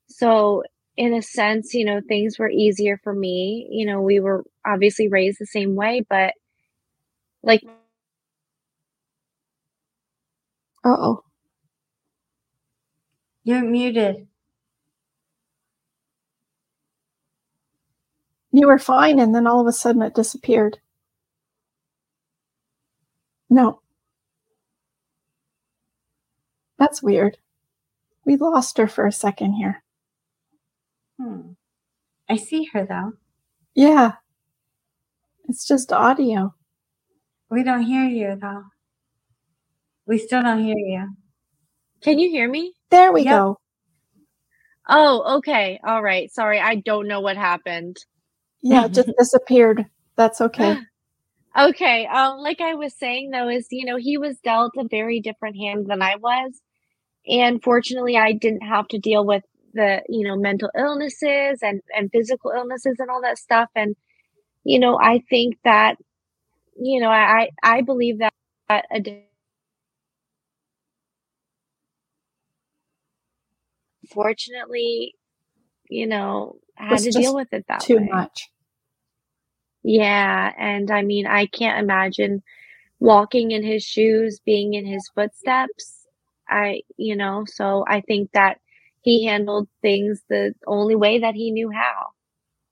[0.07, 0.63] So,
[0.97, 3.67] in a sense, you know, things were easier for me.
[3.71, 6.33] You know, we were obviously raised the same way, but
[7.43, 7.61] like,
[10.83, 11.23] uh oh,
[13.43, 14.27] You're muted.
[18.51, 20.79] You were fine, and then all of a sudden it disappeared.
[23.49, 23.81] No.
[26.79, 27.37] That's weird.
[28.25, 29.83] We lost her for a second here.
[31.19, 31.51] Hmm.
[32.29, 33.13] I see her though.
[33.75, 34.13] Yeah.
[35.49, 36.55] It's just audio.
[37.49, 38.63] We don't hear you though.
[40.07, 41.09] We still don't hear you.
[42.01, 42.73] can you hear me?
[42.91, 43.29] There we Yep.
[43.29, 43.57] go.
[44.89, 45.79] Oh, okay.
[45.85, 46.31] All right.
[46.31, 46.59] Sorry.
[46.59, 47.97] I don't know what happened.
[48.61, 49.85] Yeah, it just disappeared.
[50.15, 50.77] That's okay.
[51.57, 52.05] Okay.
[52.07, 55.57] Um, like I was saying though, is you know, he was dealt a very different
[55.57, 56.61] hand than I was.
[57.27, 59.43] And fortunately I didn't have to deal with
[59.73, 63.69] the, you know, mental illnesses and, and physical illnesses and all that stuff.
[63.75, 63.95] And,
[64.63, 65.97] you know, I think that,
[66.77, 68.33] you know, I, I believe that,
[68.69, 69.23] that a
[74.09, 75.15] fortunately,
[75.89, 76.57] you know,
[76.89, 78.09] had to deal with it that Too way.
[78.11, 78.49] much.
[79.83, 82.43] Yeah, and I mean, I can't imagine
[82.99, 86.05] walking in his shoes, being in his footsteps.
[86.47, 88.59] I, you know, so I think that
[89.01, 92.07] he handled things the only way that he knew how.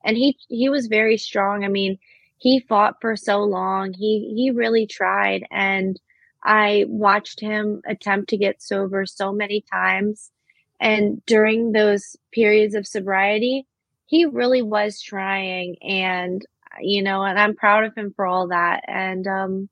[0.03, 1.65] And he he was very strong.
[1.65, 1.97] I mean,
[2.37, 3.93] he fought for so long.
[3.93, 5.99] He he really tried and
[6.43, 10.31] I watched him attempt to get sober so many times.
[10.79, 13.67] And during those periods of sobriety,
[14.09, 16.43] he really was trying and
[16.81, 18.83] you know, and I'm proud of him for all that.
[18.87, 19.69] And um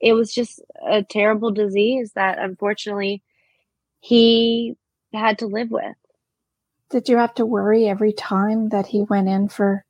[0.00, 3.22] it was just a terrible disease that unfortunately
[4.00, 4.74] he
[5.12, 5.96] had to live with.
[6.90, 9.84] Did you have to worry every time that he went in for?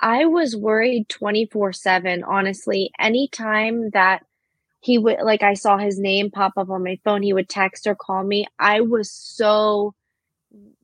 [0.00, 2.90] I was worried 24 7, honestly.
[2.98, 4.24] Anytime that
[4.80, 7.86] he would, like, I saw his name pop up on my phone, he would text
[7.86, 8.46] or call me.
[8.58, 9.94] I was so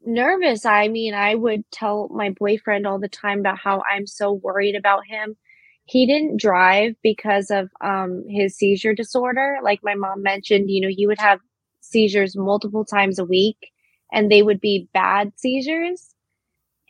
[0.06, 0.64] nervous.
[0.64, 4.76] I mean, I would tell my boyfriend all the time about how I'm so worried
[4.76, 5.36] about him.
[5.84, 9.58] He didn't drive because of um, his seizure disorder.
[9.62, 11.40] Like my mom mentioned, you know, he would have
[11.80, 13.72] seizures multiple times a week
[14.12, 16.14] and they would be bad seizures.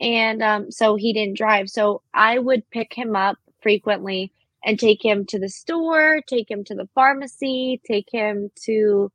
[0.01, 1.69] And um, so he didn't drive.
[1.71, 4.33] So I would pick him up frequently
[4.65, 9.11] and take him to the store, take him to the pharmacy, take him to,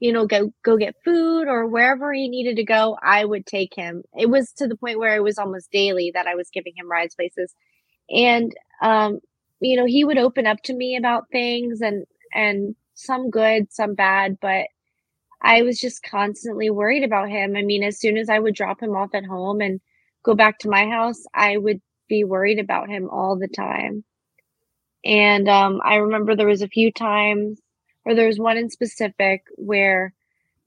[0.00, 2.96] you know, go go get food or wherever he needed to go.
[3.02, 4.02] I would take him.
[4.18, 6.90] It was to the point where it was almost daily that I was giving him
[6.90, 7.54] rides places,
[8.10, 9.20] and um,
[9.60, 13.94] you know, he would open up to me about things and and some good, some
[13.94, 14.66] bad, but
[15.42, 17.56] I was just constantly worried about him.
[17.56, 19.80] I mean, as soon as I would drop him off at home and
[20.24, 24.04] go back to my house, I would be worried about him all the time.
[25.04, 27.60] And um, I remember there was a few times,
[28.06, 30.14] or there was one in specific where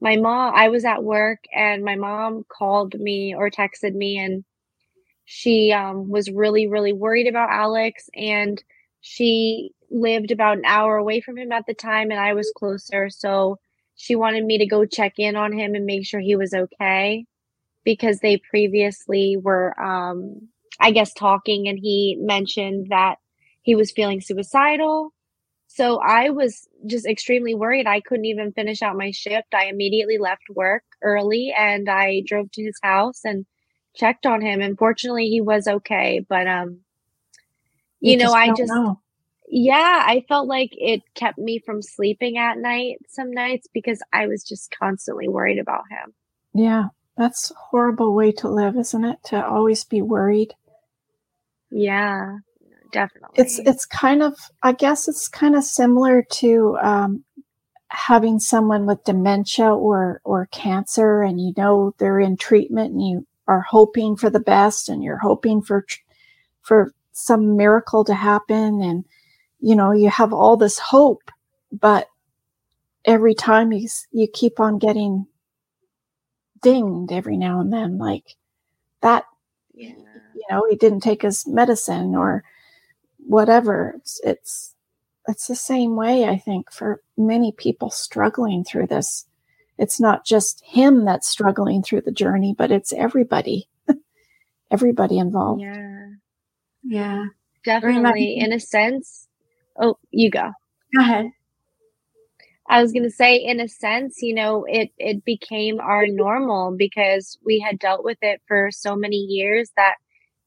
[0.01, 4.43] my mom, I was at work and my mom called me or texted me and
[5.25, 8.61] she um, was really, really worried about Alex and
[9.01, 13.09] she lived about an hour away from him at the time and I was closer.
[13.09, 13.57] So
[13.95, 17.25] she wanted me to go check in on him and make sure he was okay
[17.83, 20.49] because they previously were um
[20.79, 23.15] I guess talking and he mentioned that
[23.61, 25.13] he was feeling suicidal.
[25.71, 27.85] So I was just extremely worried.
[27.85, 29.53] I couldn't even finish out my shift.
[29.53, 33.45] I immediately left work early and I drove to his house and
[33.95, 34.61] checked on him.
[34.61, 36.79] Unfortunately, he was okay, but um
[38.01, 38.99] you, you know, I just know
[39.47, 44.27] yeah, I felt like it kept me from sleeping at night some nights because I
[44.27, 46.13] was just constantly worried about him.
[46.53, 49.19] Yeah, that's a horrible way to live, isn't it?
[49.25, 50.53] To always be worried.
[51.69, 52.37] Yeah,
[52.91, 53.35] definitely.
[53.35, 57.23] It's it's kind of I guess it's kind of similar to um,
[57.89, 63.27] having someone with dementia or or cancer, and you know they're in treatment, and you
[63.47, 65.85] are hoping for the best, and you're hoping for
[66.61, 69.05] for some miracle to happen, and
[69.59, 71.31] you know, you have all this hope,
[71.71, 72.07] but
[73.05, 75.27] every time you, you keep on getting
[76.61, 78.35] dinged every now and then, like
[79.01, 79.25] that,
[79.73, 79.89] yeah.
[80.33, 82.43] you know, he didn't take his medicine or
[83.29, 83.95] whatever.
[83.97, 84.75] It's, it's,
[85.27, 89.25] it's the same way, I think, for many people struggling through this.
[89.77, 93.69] It's not just him that's struggling through the journey, but it's everybody,
[94.71, 95.61] everybody involved.
[95.61, 96.07] Yeah.
[96.83, 97.25] Yeah.
[97.63, 98.37] Definitely.
[98.37, 99.27] In a sense,
[99.79, 100.51] Oh, you go.
[100.95, 101.31] Go ahead.
[102.67, 106.75] I was going to say, in a sense, you know, it, it became our normal
[106.77, 109.95] because we had dealt with it for so many years that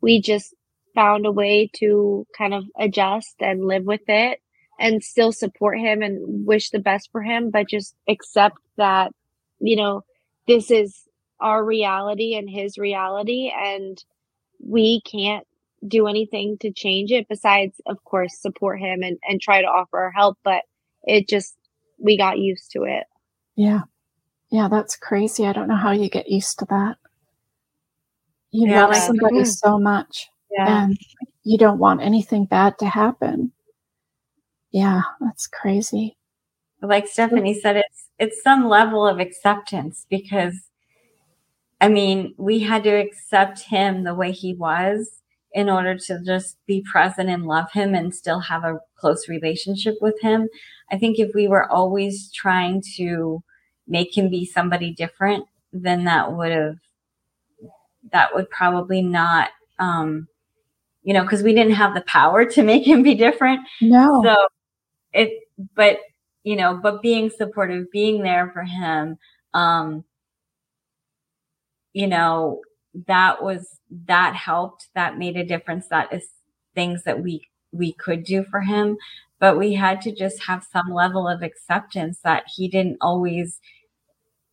[0.01, 0.55] we just
[0.95, 4.41] found a way to kind of adjust and live with it
[4.79, 9.13] and still support him and wish the best for him, but just accept that,
[9.61, 10.03] you know,
[10.47, 11.03] this is
[11.41, 14.03] our reality and his reality and
[14.65, 15.47] we can't
[15.87, 19.99] do anything to change it besides of course support him and, and try to offer
[19.99, 20.63] our help but
[21.03, 21.57] it just
[21.99, 23.05] we got used to it.
[23.57, 23.81] Yeah.
[24.51, 25.47] Yeah that's crazy.
[25.47, 26.97] I don't know how you get used to that.
[28.53, 29.47] You yeah, love like, somebody mm.
[29.47, 30.85] so much yeah.
[30.85, 30.99] and
[31.45, 33.53] you don't want anything bad to happen
[34.71, 36.17] yeah that's crazy
[36.81, 40.69] like stephanie said it's it's some level of acceptance because
[41.81, 45.23] i mean we had to accept him the way he was
[45.55, 49.97] in order to just be present and love him and still have a close relationship
[50.01, 50.49] with him.
[50.91, 53.43] I think if we were always trying to
[53.87, 56.77] make him be somebody different, then that would have,
[58.13, 60.29] that would probably not, um,
[61.03, 63.61] you know, because we didn't have the power to make him be different.
[63.81, 64.23] No.
[64.25, 64.37] So
[65.13, 65.41] it,
[65.75, 65.99] but,
[66.45, 69.19] you know, but being supportive, being there for him,
[69.55, 70.05] um,
[71.93, 72.63] you know,
[73.07, 76.29] that was that helped that made a difference that is
[76.75, 78.97] things that we we could do for him
[79.39, 83.61] but we had to just have some level of acceptance that he didn't always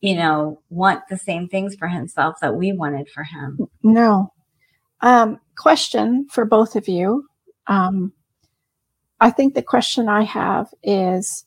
[0.01, 4.31] you know want the same things for himself that we wanted for him no
[5.01, 7.27] um, question for both of you
[7.67, 8.13] um,
[9.19, 11.45] i think the question i have is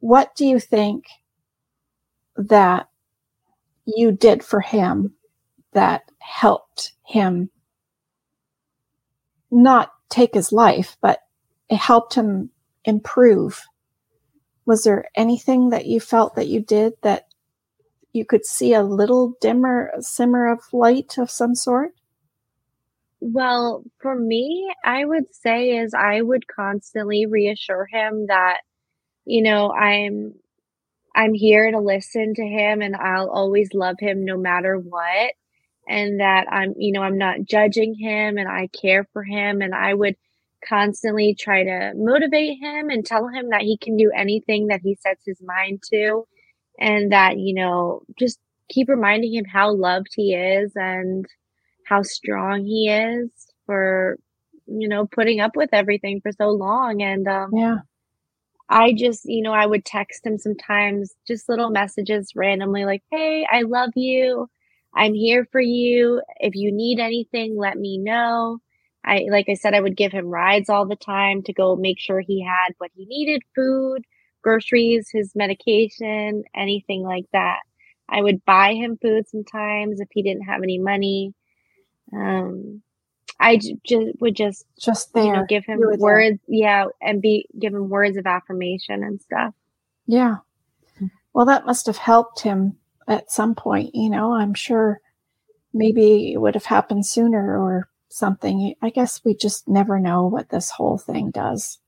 [0.00, 1.06] what do you think
[2.36, 2.88] that
[3.86, 5.14] you did for him
[5.72, 7.50] that helped him
[9.50, 11.20] not take his life, but
[11.68, 12.50] it helped him
[12.84, 13.62] improve?
[14.66, 17.28] Was there anything that you felt that you did that
[18.12, 21.92] you could see a little dimmer simmer of light of some sort?
[23.26, 28.58] Well, for me, I would say is I would constantly reassure him that,
[29.26, 30.34] you know, I'm
[31.16, 35.32] I'm here to listen to him and I'll always love him no matter what.
[35.88, 39.62] And that I'm, you know, I'm not judging him and I care for him.
[39.62, 40.16] And I would
[40.68, 44.96] constantly try to motivate him and tell him that he can do anything that he
[44.96, 46.26] sets his mind to.
[46.80, 48.38] And that, you know, just
[48.70, 51.26] keep reminding him how loved he is and
[51.84, 53.30] how strong he is
[53.66, 54.18] for,
[54.66, 57.02] you know, putting up with everything for so long.
[57.02, 57.78] And, um, Yeah.
[58.68, 63.46] I just, you know, I would text him sometimes, just little messages randomly like, Hey,
[63.50, 64.48] I love you.
[64.94, 66.22] I'm here for you.
[66.40, 68.58] If you need anything, let me know.
[69.04, 71.98] I, like I said, I would give him rides all the time to go make
[72.00, 74.02] sure he had what he needed, food,
[74.42, 77.60] groceries, his medication, anything like that.
[78.08, 81.34] I would buy him food sometimes if he didn't have any money.
[82.14, 82.82] Um,
[83.40, 85.98] I just would just Just you know give him were there.
[85.98, 89.54] words, yeah, and be give him words of affirmation and stuff.
[90.06, 90.36] Yeah.
[91.32, 92.76] Well, that must have helped him
[93.08, 93.94] at some point.
[93.94, 95.00] You know, I'm sure
[95.72, 98.74] maybe it would have happened sooner or something.
[98.80, 101.80] I guess we just never know what this whole thing does.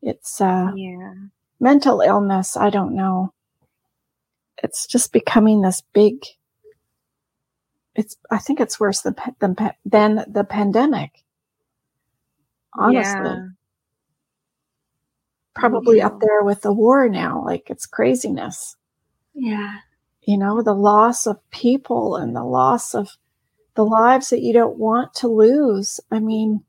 [0.00, 1.14] It's uh, Yeah,
[1.58, 2.56] mental illness.
[2.56, 3.32] I don't know.
[4.62, 6.24] It's just becoming this big.
[7.94, 8.16] It's.
[8.30, 11.22] I think it's worse than than than the pandemic.
[12.74, 13.46] Honestly, Yeah.
[15.54, 17.42] probably up there with the war now.
[17.44, 18.76] Like it's craziness.
[19.34, 19.78] Yeah.
[20.22, 23.16] you know, the loss of people and the loss of
[23.74, 26.00] the lives that you don't want to lose.
[26.10, 26.62] I mean,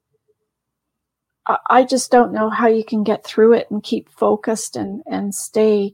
[1.45, 5.03] I, I just don't know how you can get through it and keep focused and,
[5.05, 5.93] and stay,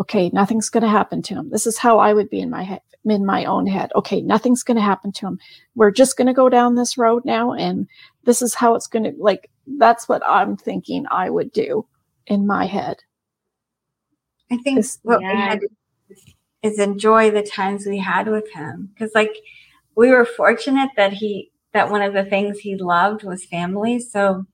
[0.00, 1.50] okay, nothing's going to happen to him.
[1.50, 3.90] This is how I would be in my head, in my own head.
[3.94, 5.38] Okay, nothing's going to happen to him.
[5.74, 7.52] We're just going to go down this road now.
[7.52, 7.86] And
[8.24, 11.86] this is how it's going to, like, that's what I'm thinking I would do
[12.26, 12.98] in my head.
[14.50, 15.68] I think It's- what we had to
[16.62, 19.34] is enjoy the times we had with him because like
[19.96, 24.44] we were fortunate that he that one of the things he loved was family so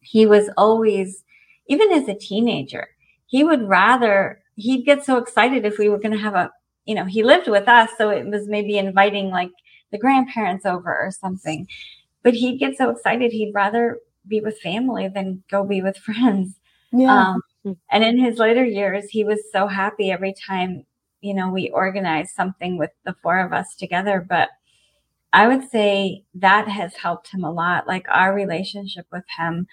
[0.00, 1.24] he was always
[1.66, 2.86] even as a teenager
[3.26, 6.50] he would rather he'd get so excited if we were going to have a
[6.84, 9.50] you know he lived with us so it was maybe inviting like
[9.92, 11.66] the grandparents over or something
[12.22, 16.58] but he'd get so excited he'd rather be with family than go be with friends
[16.92, 17.32] Yeah.
[17.32, 17.42] um,
[17.90, 20.84] and in his later years, he was so happy every time,
[21.20, 24.24] you know, we organized something with the four of us together.
[24.28, 24.48] But
[25.32, 27.86] I would say that has helped him a lot.
[27.86, 29.66] Like our relationship with him,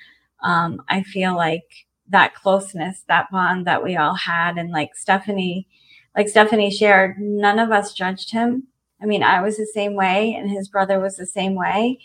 [0.43, 1.65] um, I feel like
[2.09, 4.57] that closeness, that bond that we all had.
[4.57, 5.67] And like Stephanie,
[6.15, 8.67] like Stephanie shared, none of us judged him.
[9.01, 11.99] I mean, I was the same way, and his brother was the same way.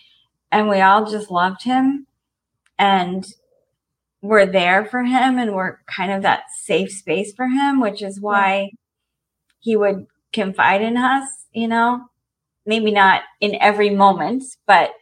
[0.52, 2.07] And we all just loved him.
[2.78, 3.26] And
[4.22, 8.18] we're there for him and we're kind of that safe space for him, which is
[8.20, 8.70] why
[9.61, 12.07] he would confide in us, you know,
[12.64, 14.92] maybe not in every moment, but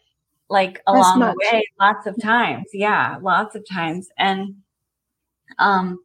[0.50, 2.66] like along the way, lots of times.
[2.74, 4.09] Yeah, lots of times.
[4.18, 4.57] And
[5.59, 6.00] um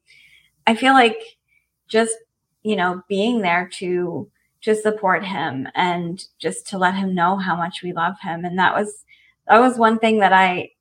[0.68, 1.20] I feel like
[1.88, 2.16] just,
[2.68, 4.30] you know, being there to
[4.64, 8.44] to support him and just to let him know how much we love him.
[8.46, 9.06] And that was
[9.48, 10.72] that was one thing that I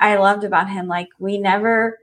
[0.00, 0.86] I loved about him.
[0.88, 1.98] Like we never,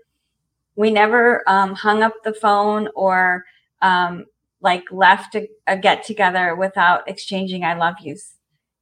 [0.75, 3.45] we never um, hung up the phone or
[3.81, 4.25] um,
[4.61, 8.33] like left a, a get together without exchanging "I love yous"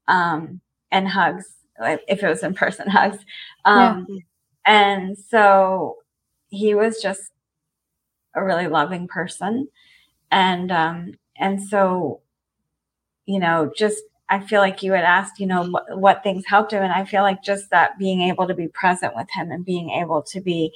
[0.07, 1.45] um, and hugs.
[1.79, 3.19] If it was in person, hugs.
[3.65, 4.07] Um,
[4.65, 5.97] And so
[6.49, 7.31] he was just
[8.35, 9.67] a really loving person,
[10.31, 12.21] and um, and so
[13.25, 16.73] you know just I feel like you had asked, you know, what, what things helped
[16.73, 16.83] him.
[16.83, 19.89] And I feel like just that being able to be present with him and being
[19.89, 20.73] able to be,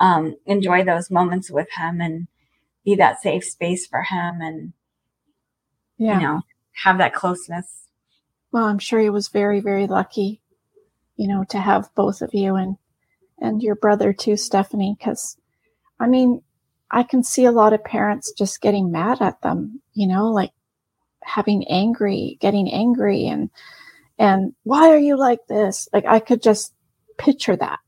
[0.00, 2.26] um, enjoy those moments with him and
[2.84, 4.72] be that safe space for him and,
[5.98, 6.14] yeah.
[6.14, 6.40] you know,
[6.82, 7.86] have that closeness.
[8.50, 10.40] Well, I'm sure he was very, very lucky,
[11.16, 12.76] you know, to have both of you and
[13.42, 14.96] and your brother too, Stephanie.
[14.98, 15.36] Because,
[16.00, 16.42] I mean,
[16.90, 20.50] I can see a lot of parents just getting mad at them, you know, like
[21.22, 23.50] having angry, getting angry, and
[24.18, 25.88] and why are you like this?
[25.92, 26.74] Like I could just
[27.18, 27.78] picture that.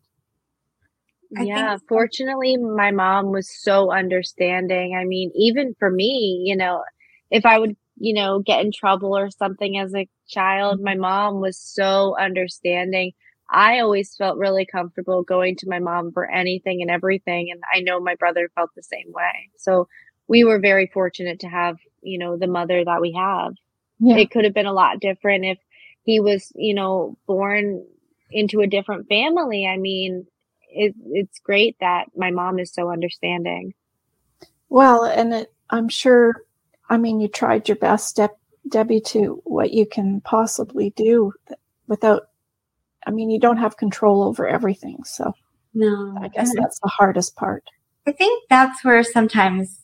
[1.37, 4.97] I yeah, think- fortunately, my mom was so understanding.
[4.97, 6.83] I mean, even for me, you know,
[7.31, 10.85] if I would you know, get in trouble or something as a child, mm-hmm.
[10.85, 13.13] my mom was so understanding.
[13.53, 17.51] I always felt really comfortable going to my mom for anything and everything.
[17.53, 19.51] And I know my brother felt the same way.
[19.59, 19.89] So
[20.27, 23.53] we were very fortunate to have, you know, the mother that we have.
[23.99, 24.17] Yeah.
[24.17, 25.59] It could have been a lot different if
[26.05, 27.85] he was, you know, born
[28.31, 29.67] into a different family.
[29.67, 30.27] I mean,
[30.71, 33.75] it, it's great that my mom is so understanding.
[34.71, 36.43] Well, and it, I'm sure,
[36.89, 38.31] I mean, you tried your best, De-
[38.67, 41.35] Debbie, to what you can possibly do
[41.87, 42.23] without,
[43.07, 45.05] I mean, you don't have control over everything.
[45.05, 45.35] So,
[45.75, 47.65] no, I guess that's the hardest part.
[48.07, 49.81] I think that's where sometimes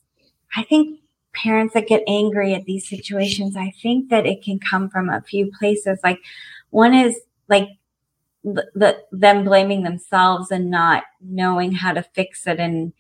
[0.56, 1.00] I think
[1.34, 5.22] parents that get angry at these situations, I think that it can come from a
[5.22, 5.98] few places.
[6.02, 6.18] Like,
[6.70, 7.68] one is like
[8.44, 12.92] the, them blaming themselves and not knowing how to fix it and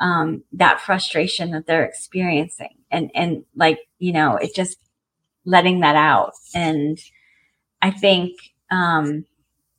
[0.00, 4.78] um, that frustration that they're experiencing and and like you know it just
[5.44, 6.98] letting that out and
[7.82, 8.32] i think
[8.70, 9.24] um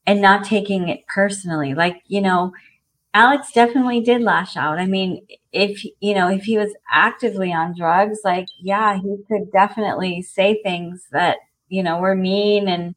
[0.05, 2.51] and not taking it personally like you know
[3.13, 7.75] alex definitely did lash out i mean if you know if he was actively on
[7.75, 11.37] drugs like yeah he could definitely say things that
[11.67, 12.95] you know were mean and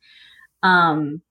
[0.63, 1.23] um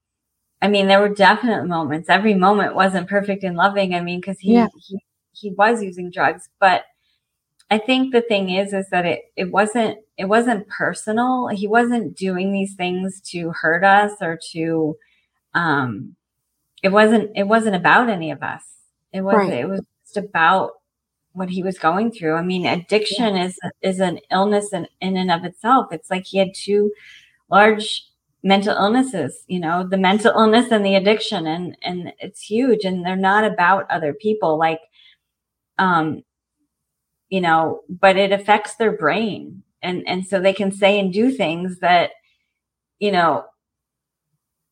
[0.62, 2.08] I mean, there were definite moments.
[2.08, 3.96] Every moment wasn't perfect and loving.
[3.96, 4.68] I mean, because he, yeah.
[4.88, 5.00] he
[5.34, 6.84] he was using drugs, but
[7.70, 11.48] I think the thing is, is that it it wasn't it wasn't personal.
[11.48, 14.98] He wasn't doing these things to hurt us or to,
[15.54, 16.16] um,
[16.84, 18.64] it wasn't it wasn't about any of us.
[19.14, 19.54] It was right.
[19.54, 20.72] it was just about
[21.34, 22.36] what he was going through.
[22.36, 23.46] I mean, addiction yeah.
[23.46, 25.88] is is an illness in, in and of itself.
[25.92, 26.92] It's like he had two
[27.50, 28.06] large
[28.44, 33.06] mental illnesses you know the mental illness and the addiction and and it's huge and
[33.06, 34.80] they're not about other people like
[35.78, 36.24] um
[37.30, 41.32] you know but it affects their brain and and so they can say and do
[41.32, 42.12] things that
[43.00, 43.46] you know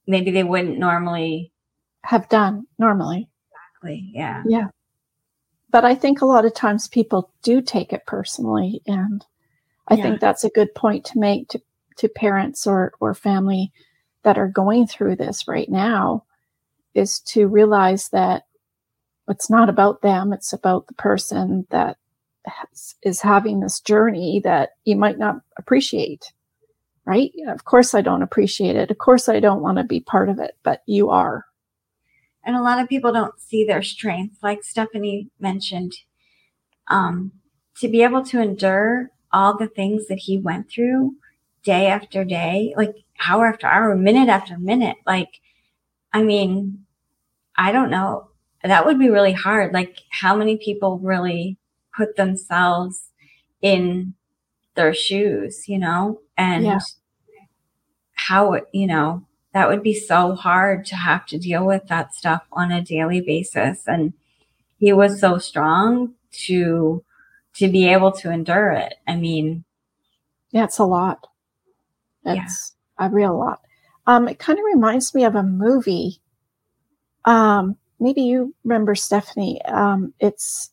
[0.10, 1.51] maybe they wouldn't normally
[2.03, 4.68] have done normally exactly yeah yeah
[5.70, 9.26] but i think a lot of times people do take it personally and
[9.88, 10.03] i yeah.
[10.03, 11.62] think that's a good point to make to
[11.99, 13.72] to parents or, or family
[14.24, 16.24] that are going through this right now
[16.93, 18.43] is to realize that
[19.28, 21.97] it's not about them, it's about the person that
[22.45, 26.32] has, is having this journey that you might not appreciate.
[27.10, 27.32] Right?
[27.47, 28.91] Of course, I don't appreciate it.
[28.91, 31.45] Of course, I don't want to be part of it, but you are.
[32.43, 35.93] And a lot of people don't see their strength, like Stephanie mentioned.
[36.88, 37.32] Um,
[37.80, 41.16] to be able to endure all the things that he went through
[41.64, 42.93] day after day, like
[43.28, 44.97] hour after hour, minute after minute.
[45.07, 45.41] Like,
[46.14, 46.86] I mean,
[47.55, 48.30] I don't know.
[48.64, 49.74] That would be really hard.
[49.74, 51.57] Like, how many people really
[51.95, 53.10] put themselves
[53.64, 54.14] in
[54.76, 56.22] their shoes, you know?
[56.38, 56.80] And yeah.
[58.30, 62.43] How, you know, that would be so hard to have to deal with that stuff
[62.51, 63.88] on a daily basis.
[63.88, 64.13] And
[64.77, 66.13] he was so strong
[66.45, 67.03] to
[67.55, 68.93] to be able to endure it.
[69.07, 69.63] I mean,
[70.51, 71.27] yeah, it's a lot.
[72.23, 73.07] It's yeah.
[73.07, 73.61] a real lot.
[74.05, 76.21] Um, it kind of reminds me of a movie.
[77.25, 79.59] Um, maybe you remember Stephanie.
[79.65, 80.69] Um, it's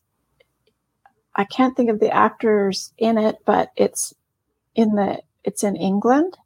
[1.35, 4.13] I can't think of the actors in it, but it's
[4.75, 6.37] in the it's in England,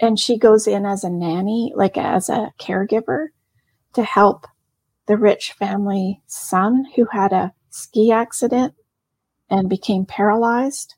[0.00, 3.28] and she goes in as a nanny, like as a caregiver,
[3.94, 4.46] to help
[5.06, 8.74] the rich family son who had a ski accident
[9.48, 10.94] and became paralyzed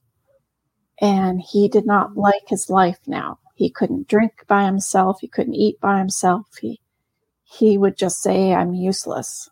[1.00, 3.38] and he did not like his life now.
[3.54, 5.18] He couldn't drink by himself.
[5.20, 6.46] He couldn't eat by himself.
[6.60, 6.80] He,
[7.44, 9.48] he would just say, I'm useless.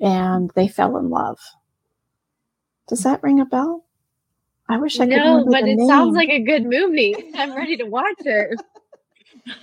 [0.00, 1.38] And they fell in love.
[2.88, 3.85] Does that ring a bell?
[4.68, 5.16] I wish I could.
[5.16, 5.86] No, but it name.
[5.86, 7.14] sounds like a good movie.
[7.34, 8.60] I'm ready to watch it.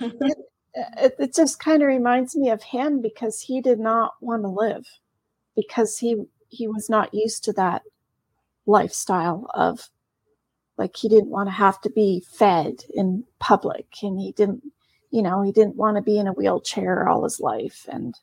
[0.00, 0.38] it,
[0.74, 4.48] it, it just kind of reminds me of him because he did not want to
[4.48, 4.86] live
[5.54, 6.16] because he
[6.48, 7.82] he was not used to that
[8.66, 9.90] lifestyle of
[10.76, 14.62] like he didn't want to have to be fed in public and he didn't
[15.10, 18.14] you know he didn't want to be in a wheelchair all his life and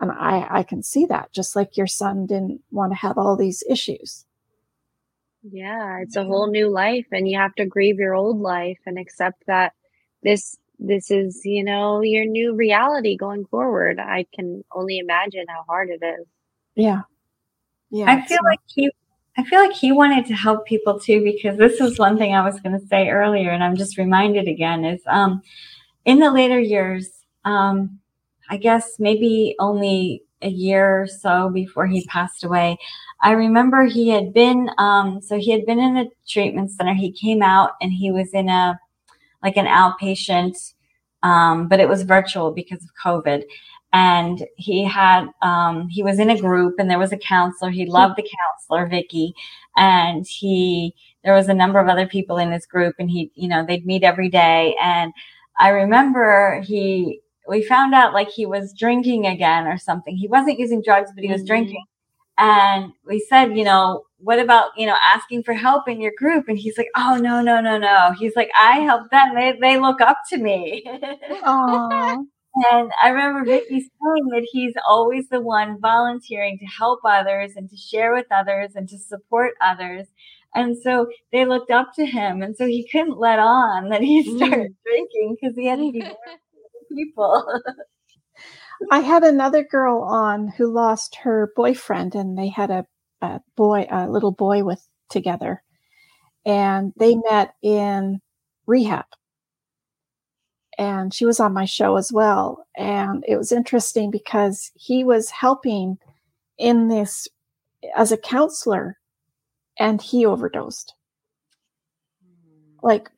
[0.00, 3.36] and i i can see that just like your son didn't want to have all
[3.36, 4.24] these issues
[5.50, 8.98] yeah it's a whole new life and you have to grieve your old life and
[8.98, 9.72] accept that
[10.22, 13.98] this this is you know your new reality going forward.
[13.98, 16.26] I can only imagine how hard it is.
[16.76, 17.02] Yeah.
[17.90, 18.90] Yeah i feel like he
[19.36, 22.44] I feel like he wanted to help people too, because this is one thing I
[22.44, 25.42] was going to say earlier, and I'm just reminded again is um,
[26.04, 27.08] in the later years,
[27.44, 28.00] um,
[28.50, 32.78] I guess maybe only a year or so before he passed away,
[33.20, 36.94] I remember he had been, um, so he had been in a treatment center.
[36.94, 38.78] He came out and he was in a,
[39.42, 40.74] like an outpatient,
[41.22, 43.42] um, but it was virtual because of COVID.
[43.92, 47.70] And he had, um, he was in a group and there was a counselor.
[47.70, 49.34] He loved the counselor, Vicky.
[49.76, 50.94] And he,
[51.24, 53.86] there was a number of other people in his group and he, you know, they'd
[53.86, 54.76] meet every day.
[54.80, 55.12] And
[55.58, 60.16] I remember he, we found out like he was drinking again or something.
[60.16, 61.46] He wasn't using drugs, but he was mm-hmm.
[61.46, 61.84] drinking.
[62.38, 66.48] And we said, you know, what about, you know, asking for help in your group?
[66.48, 68.12] And he's like, oh, no, no, no, no.
[68.18, 69.34] He's like, I help them.
[69.34, 70.84] They, they look up to me.
[72.70, 77.68] and I remember Vicky saying that he's always the one volunteering to help others and
[77.70, 80.06] to share with others and to support others.
[80.54, 82.40] And so they looked up to him.
[82.42, 84.76] And so he couldn't let on that he started mm.
[84.86, 87.44] drinking because he had to be with people.
[88.90, 92.86] I had another girl on who lost her boyfriend, and they had a,
[93.20, 95.62] a boy, a little boy with together,
[96.46, 98.20] and they met in
[98.66, 99.06] rehab.
[100.78, 102.66] And she was on my show as well.
[102.76, 105.98] And it was interesting because he was helping
[106.56, 107.26] in this
[107.96, 108.98] as a counselor
[109.76, 110.94] and he overdosed.
[112.80, 113.10] Like,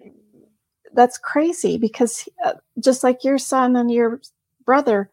[0.95, 4.23] that's crazy because uh, just like your son and your
[4.65, 5.11] brother,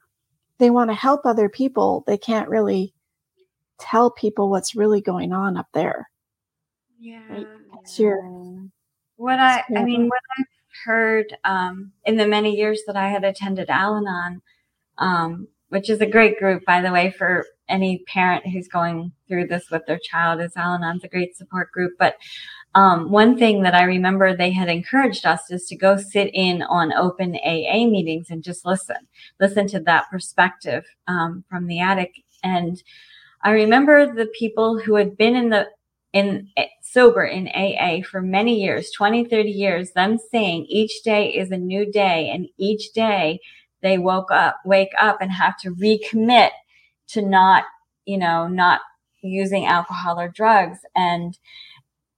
[0.60, 2.04] they want to help other people.
[2.08, 2.94] They can't really
[3.80, 6.10] tell people what's really going on up there.
[7.00, 7.22] Yeah.
[7.30, 7.48] Right?
[7.98, 8.22] Your,
[9.16, 10.46] what I, I mean, what I've
[10.84, 14.42] heard um, in the many years that I had attended Al Anon,
[14.98, 19.48] um, which is a great group, by the way, for any parent who's going through
[19.48, 21.94] this with their child is Al-Anon's a great support group.
[22.00, 22.16] But
[22.78, 26.62] um, one thing that I remember they had encouraged us is to go sit in
[26.62, 28.98] on open AA meetings and just listen,
[29.40, 32.14] listen to that perspective um, from the attic.
[32.44, 32.84] And
[33.42, 35.68] I remember the people who had been in the
[36.14, 41.34] in eh, sober in AA for many years, 20, 30 years, them saying each day
[41.34, 43.40] is a new day and each day
[43.82, 46.52] they woke up, wake up and have to recommit
[47.08, 47.64] to not,
[48.06, 48.82] you know, not
[49.24, 50.78] using alcohol or drugs.
[50.96, 51.36] And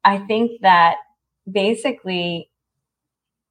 [0.03, 0.95] I think that
[1.49, 2.49] basically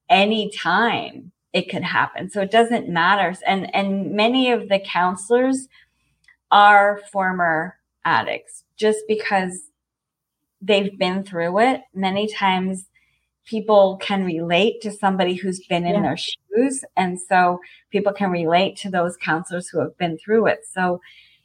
[0.09, 2.31] any time it could happen.
[2.31, 3.37] So it doesn't matter.
[3.47, 5.69] And, and many of the counselors
[6.51, 9.69] are former addicts just because
[10.61, 11.83] they've been through it.
[11.95, 12.87] Many times
[13.45, 16.03] people can relate to somebody who's been in yeah.
[16.03, 16.85] their shoes.
[16.97, 20.61] And so people can relate to those counselors who have been through it.
[20.71, 21.01] So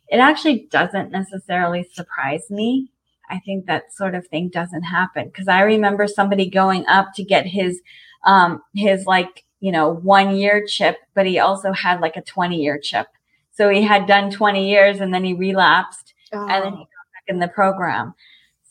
[0.10, 2.91] it actually doesn't necessarily surprise me.
[3.30, 7.24] I think that sort of thing doesn't happen because I remember somebody going up to
[7.24, 7.82] get his,
[8.26, 12.61] um, his like, you know, one year chip, but he also had like a 20
[12.61, 13.07] year chip.
[13.51, 16.47] So he had done 20 years and then he relapsed oh.
[16.47, 16.93] and then he oh.
[16.95, 18.13] got back in the program.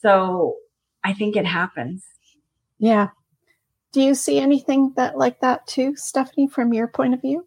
[0.00, 0.56] So
[1.04, 2.04] I think it happens.
[2.78, 3.08] Yeah.
[3.92, 7.46] Do you see anything that like that too, Stephanie, from your point of view?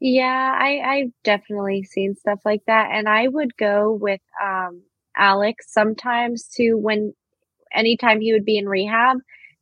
[0.00, 4.82] Yeah, I I've definitely seen stuff like that, and I would go with um
[5.16, 7.14] Alex sometimes to when
[7.74, 9.18] anytime he would be in rehab.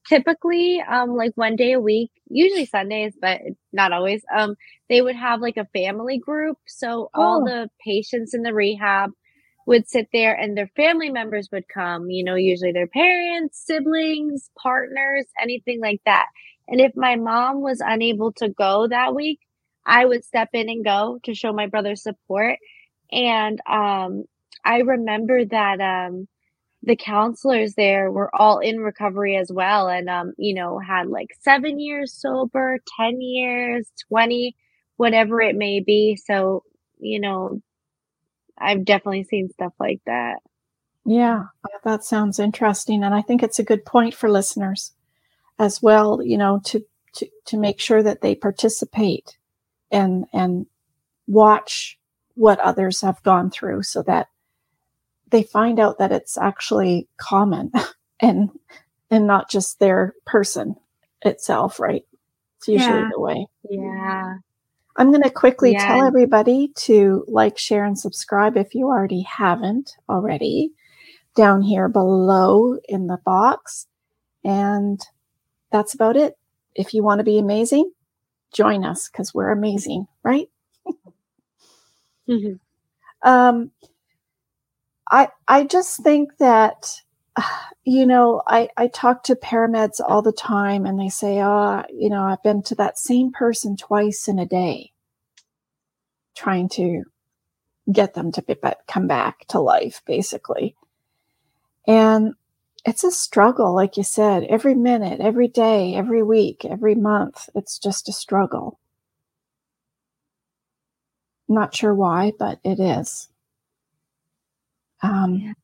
[0.09, 3.41] Typically, um, like one day a week, usually Sundays, but
[3.73, 4.23] not always.
[4.37, 4.57] Um,
[4.89, 7.47] they would have like a family group, so all oh.
[7.47, 9.11] the patients in the rehab
[9.67, 14.51] would sit there and their family members would come, you know, usually their parents, siblings,
[14.63, 16.27] partners, anything like that.
[16.69, 19.41] And if my mom was unable to go that week,
[19.89, 22.59] I would step in and go to show my brother support.
[23.11, 24.25] And um,
[24.63, 26.29] I remember that um,
[26.83, 31.29] the counselors there were all in recovery as well, and um, you know had like
[31.41, 34.55] seven years sober, ten years, twenty,
[34.99, 36.17] whatever it may be.
[36.23, 36.65] So
[36.99, 37.63] you know,
[38.59, 40.41] I've definitely seen stuff like that.
[41.07, 41.45] Yeah,
[41.85, 44.93] that sounds interesting, and I think it's a good point for listeners
[45.59, 46.23] as well.
[46.23, 46.85] You know, to
[47.15, 49.38] to to make sure that they participate
[49.91, 50.67] and and
[51.27, 51.99] watch
[52.35, 54.29] what others have gone through so that
[55.31, 57.71] they find out that it's actually common
[58.21, 58.51] and
[59.11, 60.77] and not just their person
[61.23, 62.05] itself right?
[62.59, 63.09] It's usually yeah.
[63.13, 63.47] the way.
[63.71, 64.35] Yeah.
[64.97, 65.87] I'm going to quickly yeah.
[65.87, 70.73] tell everybody to like share and subscribe if you already haven't already
[71.37, 73.87] down here below in the box.
[74.45, 75.01] And
[75.71, 76.35] that's about it.
[76.75, 77.93] If you want to be amazing
[78.53, 80.49] join us because we're amazing, right?
[82.29, 82.55] mm-hmm.
[83.29, 83.71] um,
[85.11, 87.03] I I just think that
[87.85, 92.11] you know I I talk to parameds all the time and they say, oh, you
[92.11, 94.93] know, I've been to that same person twice in a day,
[96.35, 97.05] trying to
[97.91, 98.55] get them to be,
[98.87, 100.77] come back to life, basically.
[101.87, 102.35] And
[102.85, 107.49] it's a struggle, like you said, every minute, every day, every week, every month.
[107.55, 108.79] It's just a struggle.
[111.49, 113.29] Not sure why, but it is.
[115.03, 115.55] Um,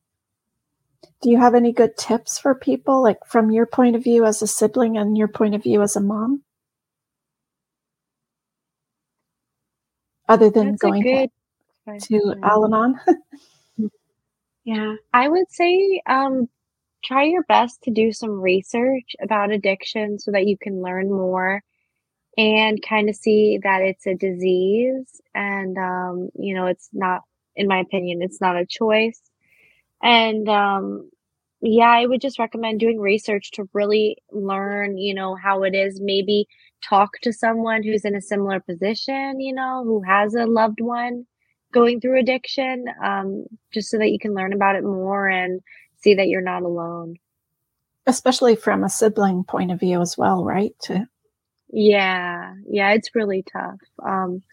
[1.21, 4.41] do you have any good tips for people, like from your point of view as
[4.41, 6.43] a sibling and your point of view as a mom?
[10.27, 11.27] Other than That's going to,
[12.07, 12.99] to Al Anon?
[14.63, 16.49] yeah, I would say um,
[17.05, 21.61] try your best to do some research about addiction so that you can learn more
[22.37, 27.21] and kind of see that it's a disease and um, you know it's not
[27.55, 29.21] in my opinion it's not a choice.
[30.03, 31.09] And um,
[31.61, 35.99] yeah i would just recommend doing research to really learn you know how it is.
[36.01, 36.47] Maybe
[36.83, 41.25] talk to someone who's in a similar position you know who has a loved one
[41.73, 45.61] going through addiction um, just so that you can learn about it more and
[46.05, 47.17] see that you're not alone.
[48.05, 50.73] Especially from a sibling point of view as well, right?
[50.83, 51.07] To
[51.69, 53.79] yeah, yeah, it's really tough.
[54.03, 54.43] Um,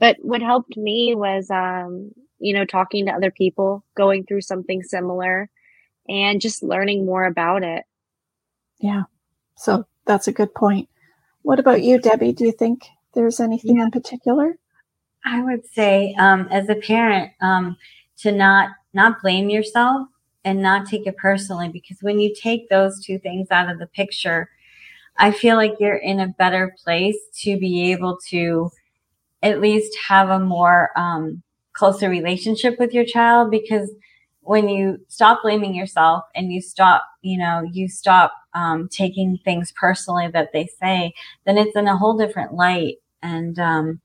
[0.00, 4.82] but what helped me was, um, you know, talking to other people going through something
[4.82, 5.48] similar
[6.08, 7.84] and just learning more about it.
[8.80, 9.04] Yeah.
[9.56, 10.88] So that's a good point.
[11.42, 12.32] What about you, Debbie?
[12.32, 13.84] Do you think there's anything yeah.
[13.84, 14.58] in particular?
[15.24, 17.76] I would say, um, as a parent, um,
[18.18, 20.08] to not not blame yourself
[20.46, 23.88] and not take it personally because when you take those two things out of the
[23.88, 24.48] picture,
[25.18, 28.70] I feel like you're in a better place to be able to
[29.42, 31.42] at least have a more um,
[31.74, 33.92] closer relationship with your child because
[34.40, 39.72] when you stop blaming yourself and you stop, you know, you stop um, taking things
[39.72, 41.12] personally that they say,
[41.44, 42.96] then it's in a whole different light.
[43.22, 44.00] And um,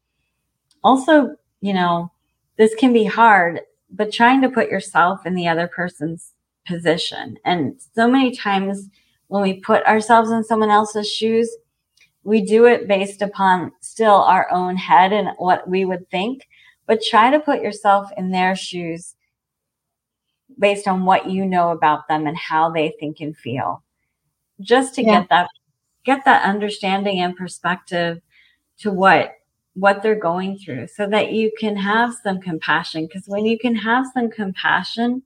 [0.84, 2.12] also, you know,
[2.58, 3.62] this can be hard
[3.92, 6.32] but trying to put yourself in the other person's
[6.66, 7.38] position.
[7.46, 8.90] And so many times
[9.28, 11.50] when we put ourselves in someone else's shoes,
[12.24, 16.48] we do it based upon still our own head and what we would think,
[16.86, 19.16] but try to put yourself in their shoes
[20.60, 23.84] based on what you know about them and how they think and feel.
[24.60, 25.22] Just to yeah.
[25.22, 25.48] get that
[26.04, 28.22] get that understanding and perspective
[28.80, 29.36] to what
[29.74, 33.06] what they're going through so that you can have some compassion.
[33.06, 35.24] Because when you can have some compassion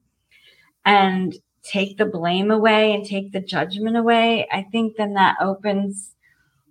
[0.85, 6.11] and take the blame away and take the judgment away, I think then that opens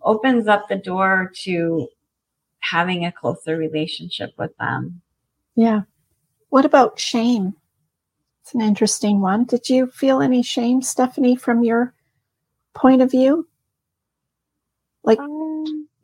[0.03, 1.89] opens up the door to
[2.61, 5.01] having a closer relationship with them.
[5.57, 5.83] Yeah.
[6.51, 7.55] What about shame?
[8.43, 9.45] It's an interesting one.
[9.45, 11.95] Did you feel any shame, Stephanie, from your
[12.75, 13.49] point of view?
[15.03, 15.34] Like um,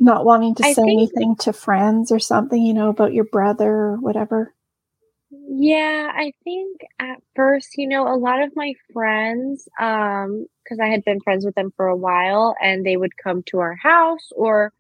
[0.00, 3.70] not wanting to I say anything to friends or something, you know, about your brother
[3.70, 4.54] or whatever?
[5.30, 10.88] Yeah, I think at first, you know, a lot of my friends, um, because I
[10.88, 14.30] had been friends with them for a while and they would come to our house
[14.34, 14.72] or,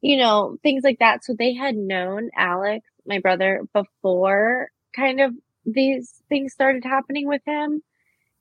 [0.00, 1.24] you know, things like that.
[1.24, 5.34] So they had known Alex, my brother, before kind of
[5.66, 7.82] these things started happening with him.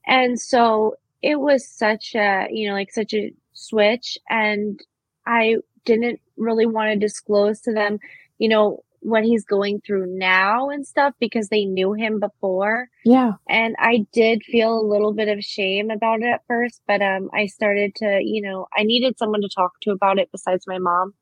[0.07, 4.17] And so it was such a, you know, like such a switch.
[4.29, 4.79] And
[5.25, 7.99] I didn't really want to disclose to them,
[8.37, 12.89] you know, what he's going through now and stuff because they knew him before.
[13.03, 13.33] Yeah.
[13.49, 17.29] And I did feel a little bit of shame about it at first, but um
[17.33, 20.79] I started to, you know, I needed someone to talk to about it besides my
[20.79, 21.13] mom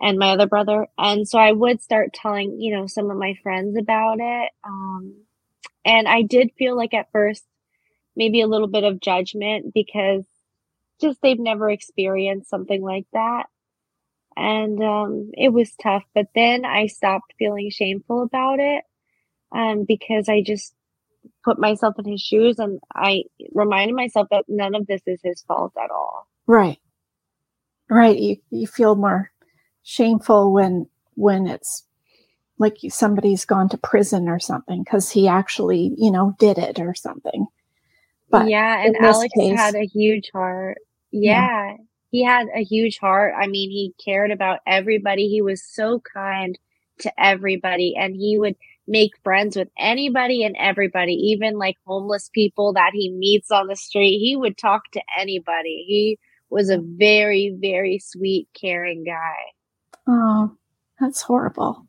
[0.00, 0.88] and my other brother.
[0.98, 4.50] And so I would start telling, you know, some of my friends about it.
[4.64, 5.14] Um
[5.84, 7.44] and I did feel like at first
[8.16, 10.24] maybe a little bit of judgment because
[11.00, 13.44] just they've never experienced something like that
[14.36, 16.04] and um, it was tough.
[16.14, 18.84] But then I stopped feeling shameful about it
[19.52, 20.74] um, because I just
[21.44, 25.42] put myself in his shoes and I reminded myself that none of this is his
[25.42, 26.26] fault at all.
[26.46, 26.78] Right.
[27.88, 28.18] Right.
[28.18, 29.30] You, you feel more
[29.82, 31.84] shameful when when it's
[32.58, 36.94] like somebody's gone to prison or something because he actually, you know, did it or
[36.94, 37.46] something.
[38.30, 40.78] But yeah, and Alex case, had a huge heart.
[41.10, 41.76] Yeah, yeah,
[42.12, 43.34] he had a huge heart.
[43.36, 45.28] I mean, he cared about everybody.
[45.28, 46.58] He was so kind
[47.00, 48.54] to everybody and he would
[48.86, 53.76] make friends with anybody and everybody, even like homeless people that he meets on the
[53.76, 54.18] street.
[54.18, 55.84] He would talk to anybody.
[55.88, 56.18] He
[56.50, 59.36] was a very, very sweet, caring guy.
[60.06, 60.54] Oh,
[61.00, 61.86] that's horrible.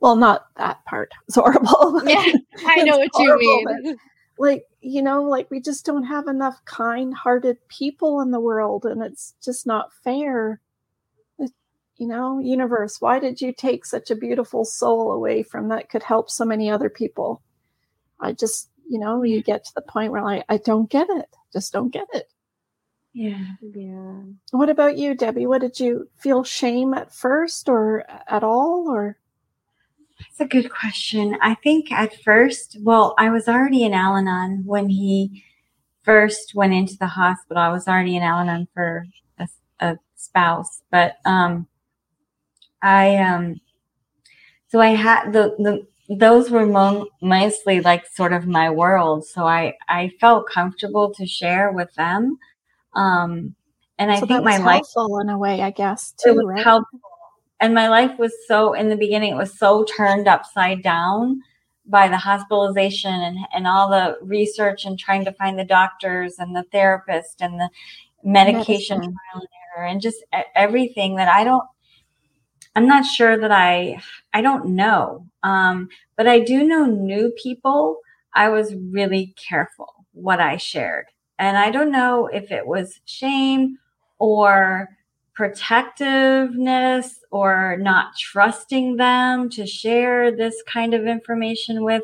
[0.00, 1.10] Well, not that part.
[1.28, 2.00] It's horrible.
[2.06, 2.32] Yeah,
[2.66, 3.96] I know what horrible, you mean.
[4.38, 9.02] Like you know like we just don't have enough kind-hearted people in the world and
[9.02, 10.60] it's just not fair
[11.96, 16.02] you know, universe, why did you take such a beautiful soul away from that could
[16.02, 17.42] help so many other people?
[18.20, 21.26] I just, you know, you get to the point where like, I don't get it.
[21.52, 22.28] Just don't get it.
[23.12, 23.44] Yeah.
[23.62, 24.22] Yeah.
[24.50, 25.46] What about you, Debbie?
[25.46, 29.16] What did you feel shame at first or at all or
[30.28, 31.36] That's a good question.
[31.42, 35.44] I think at first, well, I was already in Al-Anon when he
[36.02, 37.62] first went into the hospital.
[37.62, 39.06] I was already in Al-Anon for
[39.38, 39.48] a,
[39.80, 41.66] a spouse, but um
[42.82, 43.60] I um
[44.68, 49.24] so I had the the those were mo- mostly like sort of my world.
[49.24, 52.38] So I I felt comfortable to share with them.
[52.94, 53.54] Um
[53.98, 56.64] and I so think my life in a way, I guess, it too, was right?
[56.64, 57.00] helpful.
[57.60, 61.40] And my life was so in the beginning it was so turned upside down
[61.86, 66.56] by the hospitalization and, and all the research and trying to find the doctors and
[66.56, 67.68] the therapist and the
[68.22, 69.14] medication Medicine.
[69.32, 70.24] trial and error and just
[70.54, 71.64] everything that I don't
[72.76, 74.00] I'm not sure that I
[74.32, 75.26] I don't know.
[75.42, 77.98] Um, but I do know new people.
[78.34, 81.06] I was really careful what I shared.
[81.38, 83.78] And I don't know if it was shame
[84.18, 84.88] or
[85.34, 92.02] protectiveness or not trusting them to share this kind of information with.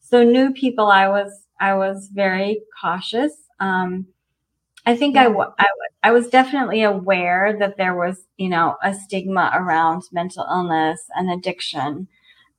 [0.00, 3.32] So new people, I was, I was very cautious.
[3.58, 4.06] Um,
[4.86, 5.66] I think I, wa- I,
[6.02, 11.30] I was definitely aware that there was, you know, a stigma around mental illness and
[11.30, 12.08] addiction.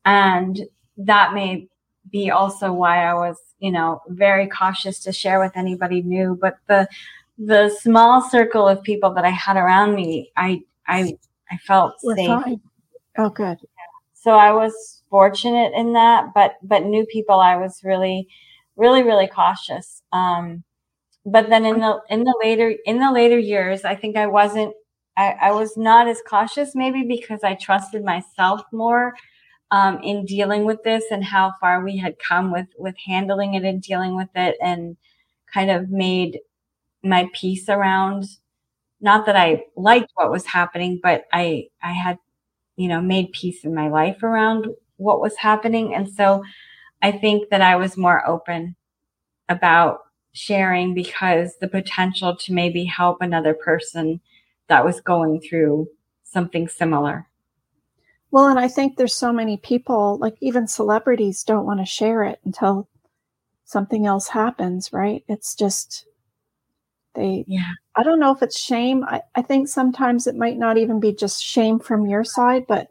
[0.06, 0.60] And
[0.98, 1.68] that may
[2.12, 6.38] be also why I was, you know, very cautious to share with anybody new.
[6.40, 6.88] But the,
[7.46, 11.18] the small circle of people that I had around me, I, I,
[11.50, 12.28] I felt We're safe.
[12.28, 12.62] fine.
[13.18, 13.58] Oh, good.
[14.14, 18.28] So I was fortunate in that, but, but new people, I was really,
[18.76, 20.02] really, really cautious.
[20.14, 20.64] Um,
[21.26, 24.74] but then in the in the later in the later years i think i wasn't
[25.18, 29.14] i, I was not as cautious maybe because i trusted myself more
[29.70, 33.64] um, in dealing with this and how far we had come with with handling it
[33.64, 34.98] and dealing with it and
[35.54, 36.40] kind of made
[37.04, 38.26] my peace around
[39.00, 42.18] not that i liked what was happening but i i had
[42.76, 46.44] you know made peace in my life around what was happening and so
[47.02, 48.76] i think that i was more open
[49.50, 50.00] about
[50.34, 54.22] sharing because the potential to maybe help another person
[54.68, 55.88] that was going through
[56.24, 57.28] something similar.
[58.32, 62.24] Well, and I think there's so many people, like even celebrities, don't want to share
[62.24, 62.88] it until
[63.66, 65.24] something else happens, right?
[65.28, 66.06] It's just,
[67.14, 67.72] they, Yeah.
[67.96, 69.04] I don't know if it's shame.
[69.04, 72.90] I, I think sometimes it might not even be just shame from your side, but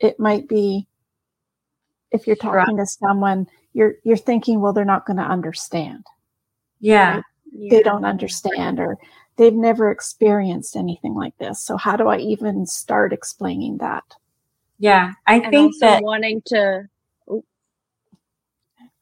[0.00, 0.86] it might be
[2.12, 2.60] if you're Right.
[2.60, 6.04] talking to someone, you're you're thinking, well, they're not going to understand.
[6.80, 7.22] Yeah.
[7.52, 8.96] They don't understand or
[9.36, 11.60] they've never experienced anything like this.
[11.60, 14.04] So how do I even start explaining that?
[14.78, 15.12] Yeah.
[15.26, 16.88] I And think also that wanting to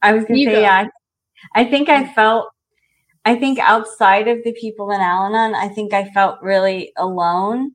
[0.01, 0.59] I was going to say, go.
[0.61, 0.87] yeah,
[1.55, 2.49] I I think I felt,
[3.25, 7.71] I think outside of the people in Al Anon, I think I felt really alone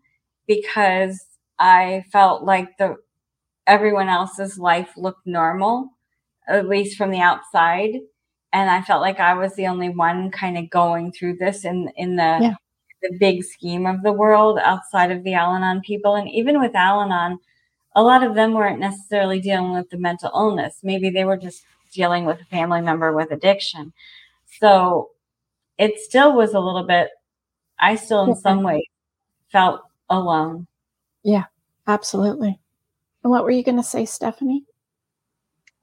[0.46, 1.24] because
[1.58, 2.96] I felt like the,
[3.66, 5.90] everyone else's life looked normal,
[6.46, 7.94] at least from the outside.
[8.52, 11.90] And I felt like I was the only one kind of going through this in,
[11.96, 12.54] in the, Yeah.
[13.02, 16.14] the big scheme of the world outside of the Al Anon people.
[16.14, 17.38] And even with Al Anon,
[17.94, 20.80] a lot of them weren't necessarily dealing with the mental illness.
[20.82, 23.92] Maybe they were just dealing with a family member with addiction.
[24.60, 25.10] So
[25.78, 27.08] it still was a little bit,
[27.80, 28.88] I still in some way
[29.50, 30.66] felt alone.
[31.22, 31.44] Yeah,
[31.86, 32.58] absolutely.
[33.22, 34.64] And what were you going to say, Stephanie?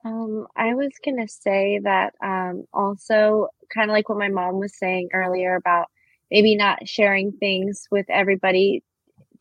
[0.06, 4.78] Um, I was gonna say that um, also kind of like what my mom was
[4.78, 5.88] saying earlier about
[6.30, 8.84] maybe not sharing things with everybody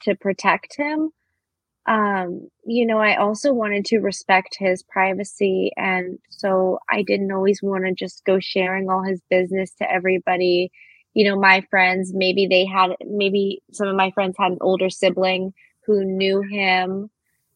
[0.02, 1.10] to protect him.
[1.86, 7.62] Um, you know, I also wanted to respect his privacy, and so I didn't always
[7.62, 10.70] want to just go sharing all his business to everybody.
[11.12, 14.90] You know, my friends, maybe they had, maybe some of my friends had an older
[14.90, 15.52] sibling
[15.86, 17.10] who knew him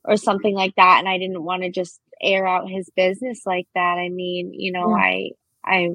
[0.04, 3.66] or something like that and I didn't want to just air out his business like
[3.74, 3.96] that.
[3.98, 4.94] I mean, you know, Yeah.
[4.96, 5.30] I
[5.64, 5.88] I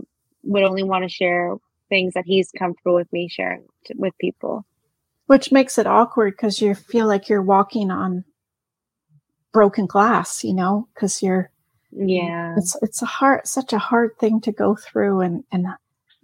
[0.44, 1.56] would only want to share
[1.90, 4.66] things that he's comfortable with me sharing t- with people.
[5.34, 8.24] Which makes it awkward because you feel like you're walking on
[9.52, 11.50] broken glass, you know, because you're
[11.92, 12.56] Yeah.
[12.56, 15.66] it's it's a hard such a hard thing to go through and and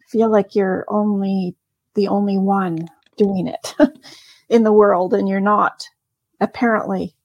[0.10, 1.56] feel like you're only
[1.96, 2.88] the only one
[3.18, 3.76] doing it
[4.50, 5.88] in the world and you're not
[6.40, 7.16] apparently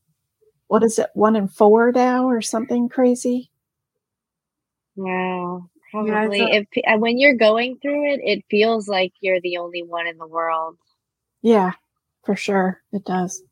[0.68, 3.51] what is it one in four now or something crazy
[4.97, 5.68] Wow.
[5.93, 10.07] Yeah, Probably if when you're going through it, it feels like you're the only one
[10.07, 10.78] in the world.
[11.45, 11.70] Yeah
[12.24, 13.42] for sure it does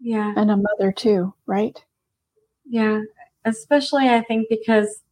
[0.00, 0.34] Yeah.
[0.36, 1.82] And a mother too, right?
[2.68, 3.00] Yeah.
[3.46, 5.02] Especially, I think, because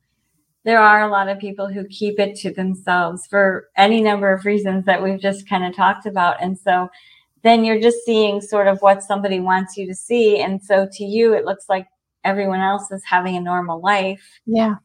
[0.64, 4.44] there are a lot of people who keep it to themselves for any number of
[4.44, 6.36] reasons that we've just kind of talked about.
[6.42, 6.88] And so
[7.42, 10.40] then you're just seeing sort of what somebody wants you to see.
[10.42, 11.86] And so to you, it looks like
[12.24, 14.40] everyone else is having a normal life.
[14.44, 14.76] Yeah.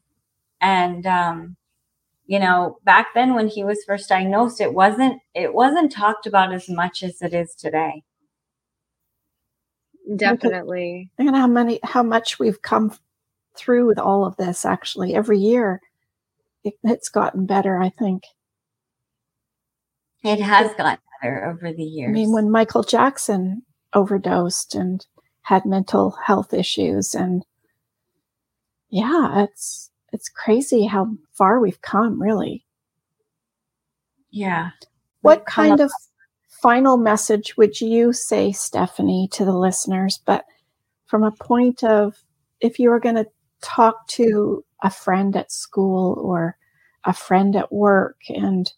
[0.62, 1.56] And, um,
[2.30, 6.52] you know, back then when he was first diagnosed, it wasn't, it wasn't talked about
[6.52, 8.04] as much as it is today.
[10.14, 11.10] Definitely.
[11.18, 12.92] And how many, how much we've come
[13.56, 15.80] through with all of this actually every year.
[16.62, 18.22] It, it's gotten better, I think.
[20.22, 22.10] It has gotten better over the years.
[22.10, 23.62] I mean, when Michael Jackson
[23.92, 25.04] overdosed and
[25.42, 27.44] had mental health issues and
[28.88, 32.64] yeah, it's it's crazy how far we've come, really.
[34.30, 34.70] Yeah.
[35.22, 35.90] What kind of
[36.62, 40.20] final message would you say, Stephanie, to the listeners?
[40.24, 40.44] But
[41.06, 42.14] from a point of
[42.60, 43.26] if you were going to
[43.62, 46.56] talk to a friend at school or
[47.04, 48.72] a friend at work and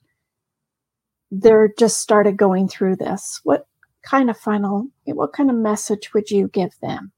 [1.31, 3.67] they're just started going through this, what
[4.03, 7.13] kind of final, what kind of message would you give them?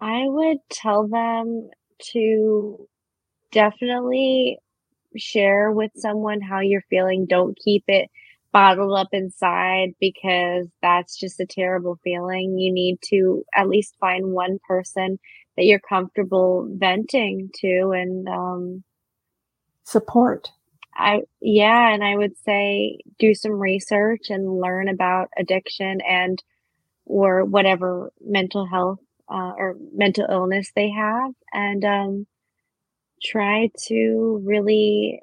[0.00, 1.70] I would tell them
[2.12, 2.88] to
[3.52, 4.58] definitely
[5.16, 7.26] share with someone how you're feeling.
[7.26, 8.10] Don't keep it
[8.52, 12.58] bottled up inside because that's just a terrible feeling.
[12.58, 15.18] You need to at least find one person
[15.56, 18.84] that you're comfortable venting to and um,
[19.84, 20.50] support.
[20.94, 26.42] I yeah, and I would say do some research and learn about addiction and
[27.06, 28.98] or whatever mental health
[29.30, 32.26] uh, or mental illness they have, and um,
[33.22, 35.20] try to really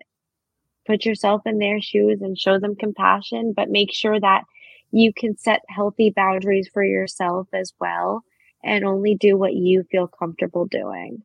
[0.85, 4.43] put yourself in their shoes and show them compassion, but make sure that
[4.91, 8.23] you can set healthy boundaries for yourself as well
[8.63, 11.23] and only do what you feel comfortable doing.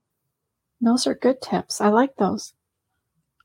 [0.80, 1.80] Those are good tips.
[1.80, 2.54] I like those.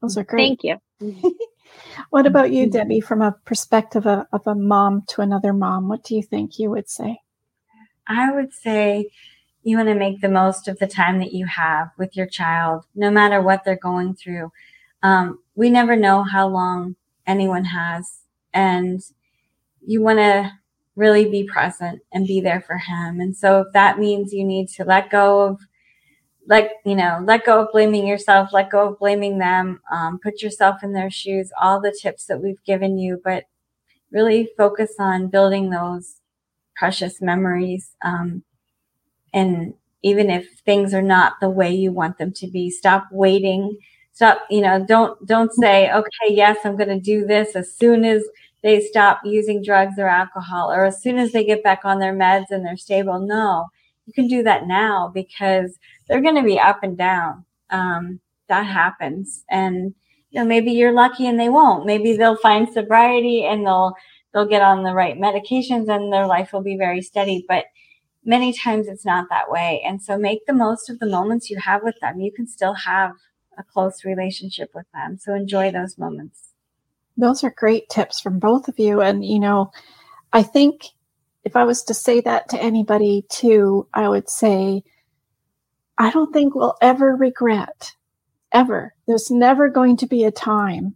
[0.02, 0.60] Those are great.
[0.62, 1.36] Thank you.
[2.10, 5.88] what about you, Debbie, from a perspective of, of a mom to another mom?
[5.88, 7.20] What do you think you would say?
[8.08, 9.10] I would say
[9.64, 12.86] you want to make the most of the time that you have with your child,
[12.94, 14.52] no matter what they're going through.
[15.02, 16.96] Um, we never know how long
[17.26, 18.22] anyone has,
[18.54, 19.02] and
[19.86, 20.52] you want to
[20.96, 23.20] really be present and be there for him.
[23.20, 25.60] And so if that means you need to let go of
[26.48, 30.42] like you know let go of blaming yourself let go of blaming them um, put
[30.42, 33.46] yourself in their shoes all the tips that we've given you but
[34.12, 36.18] really focus on building those
[36.76, 38.44] precious memories um,
[39.34, 39.74] and
[40.04, 43.78] even if things are not the way you want them to be stop waiting
[44.14, 48.06] stop you know don't don't say okay yes i'm going to do this as soon
[48.06, 48.24] as
[48.64, 52.14] they stop using drugs or alcohol or as soon as they get back on their
[52.14, 53.66] meds and they're stable no
[54.06, 57.46] you can do that now because they're going to be up and down.
[57.70, 59.44] Um, that happens.
[59.50, 59.94] And,
[60.30, 61.86] you know, maybe you're lucky and they won't.
[61.86, 63.94] Maybe they'll find sobriety and they'll,
[64.36, 67.46] they'll get on the right medications and their life will be very steady.
[67.48, 67.66] But
[68.26, 69.82] many times it's not that way.
[69.86, 72.20] And so make the most of the moments you have with them.
[72.20, 73.14] You can still have
[73.58, 75.18] a close relationship with them.
[75.18, 76.50] So enjoy those moments.
[77.16, 79.00] Those are great tips from both of you.
[79.00, 79.72] And, you know,
[80.34, 80.82] I think
[81.46, 84.84] if I was to say that to anybody too, I would say,
[85.98, 87.94] I don't think we'll ever regret,
[88.52, 88.96] ever.
[89.08, 90.96] There's never going to be a time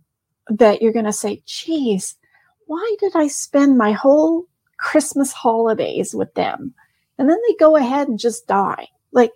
[0.49, 2.17] that you're going to say, geez,
[2.69, 4.45] why did I spend my whole
[4.77, 6.75] Christmas holidays with them?
[7.17, 8.89] And then they go ahead and just die.
[9.11, 9.31] Like,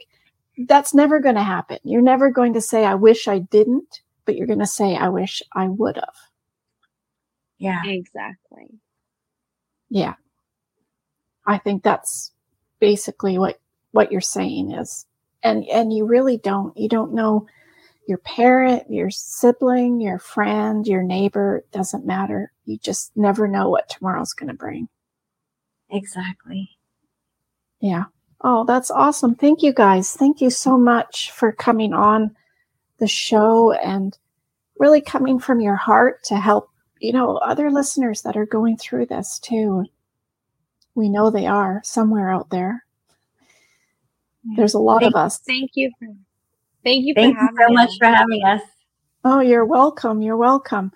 [0.68, 1.80] that's never going to happen.
[1.84, 5.10] You're never going to say, I wish I didn't, but you're going to say, I
[5.10, 6.14] wish I would have.
[7.58, 7.82] Yeah.
[7.84, 8.80] Exactly.
[9.90, 10.14] Yeah.
[11.48, 12.32] I think that's
[12.80, 13.60] basically what,
[13.94, 15.08] what you're saying is
[15.42, 17.48] and and you really don't you don't know
[18.08, 22.52] your parent your sibling your friend your neighbor, doesn't matter.
[22.66, 24.88] You just never know what tomorrow's going to bring.
[25.90, 26.70] Exactly.
[27.80, 28.06] Yeah.
[28.42, 29.36] Oh that's awesome.
[29.36, 30.14] Thank you guys.
[30.14, 32.36] Thank you so much for coming on
[33.00, 34.18] the show and
[34.80, 39.06] really coming from your heart to help you know other listeners that are going through
[39.06, 39.86] this too.
[40.96, 42.86] We know they are somewhere out there.
[44.56, 45.40] There's a lot thank, of us.
[45.40, 46.08] Thank you for
[46.84, 48.62] thank you thank you so much for having us.
[49.26, 50.22] Oh, you're welcome.
[50.22, 50.92] You're welcome.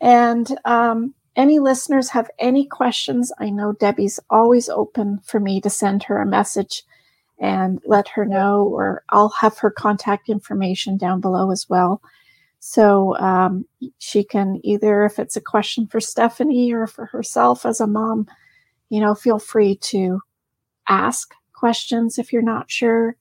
[0.00, 3.32] And um, any listeners have any questions?
[3.38, 6.84] I know Debbie's always open for me to send her a message
[7.38, 12.02] and let her know, or I'll have her contact information down below as well.
[12.58, 13.64] So um,
[13.98, 18.26] she can either, if it's a question for Stephanie or for herself as a mom,
[18.90, 20.20] you know, feel free to
[20.86, 23.16] ask questions if you're not sure.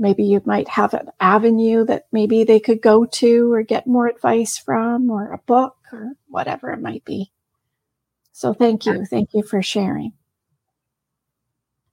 [0.00, 4.06] Maybe you might have an avenue that maybe they could go to or get more
[4.06, 7.30] advice from or a book or whatever it might be.
[8.32, 9.04] So thank you.
[9.04, 10.14] Thank you for sharing.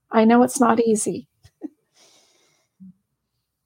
[0.10, 1.28] I know it's not easy.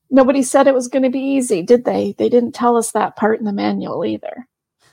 [0.10, 2.16] Nobody said it was going to be easy, did they?
[2.18, 4.48] They didn't tell us that part in the manual either.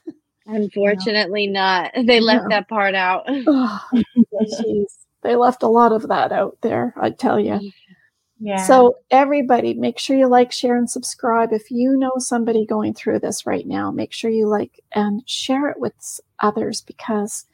[0.46, 1.58] Unfortunately, no.
[1.58, 1.92] not.
[2.04, 2.48] They left no.
[2.50, 3.24] that part out.
[3.28, 3.80] oh,
[5.22, 7.72] they left a lot of that out there, I tell you.
[8.56, 11.52] So, everybody, make sure you like, share, and subscribe.
[11.52, 15.68] If you know somebody going through this right now, make sure you like and share
[15.68, 17.46] it with others because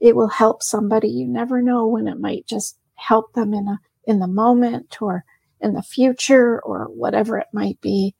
[0.00, 1.08] it will help somebody.
[1.08, 5.24] You never know when it might just help them in a in the moment or
[5.60, 8.14] in the future or whatever it might be.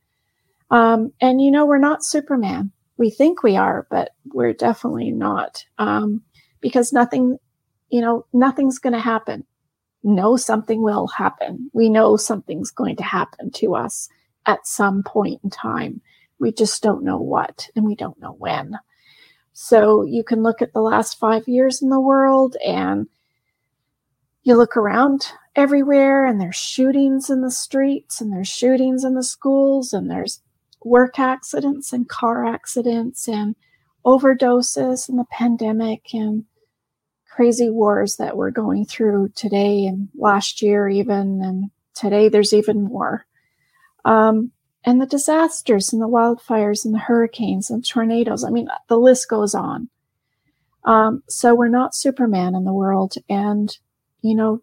[0.71, 2.73] Um, and you know, we're not Superman.
[2.97, 5.65] We think we are, but we're definitely not.
[5.79, 6.23] Um,
[6.61, 7.39] because nothing,
[7.91, 9.45] you know, nothing's going to happen.
[10.03, 11.71] No, something will happen.
[11.73, 14.09] We know something's going to happen to us
[14.47, 16.01] at some point in time.
[16.39, 18.79] We just don't know what and we don't know when.
[19.53, 23.09] So you can look at the last five years in the world and
[24.43, 29.25] you look around everywhere and there's shootings in the streets and there's shootings in the
[29.25, 30.41] schools and there's
[30.85, 33.57] work accidents and car accidents and
[34.05, 36.45] overdoses and the pandemic and
[37.37, 42.83] crazy wars that we're going through today and last year even and today there's even
[42.83, 43.27] more
[44.07, 44.53] um,
[44.87, 48.45] and the disasters and the wildfires and the hurricanes and tornadoes.
[48.45, 49.89] I mean, the list goes on.
[50.85, 53.15] Um, so we're not Superman in the world.
[53.29, 53.77] And,
[54.23, 54.63] you know,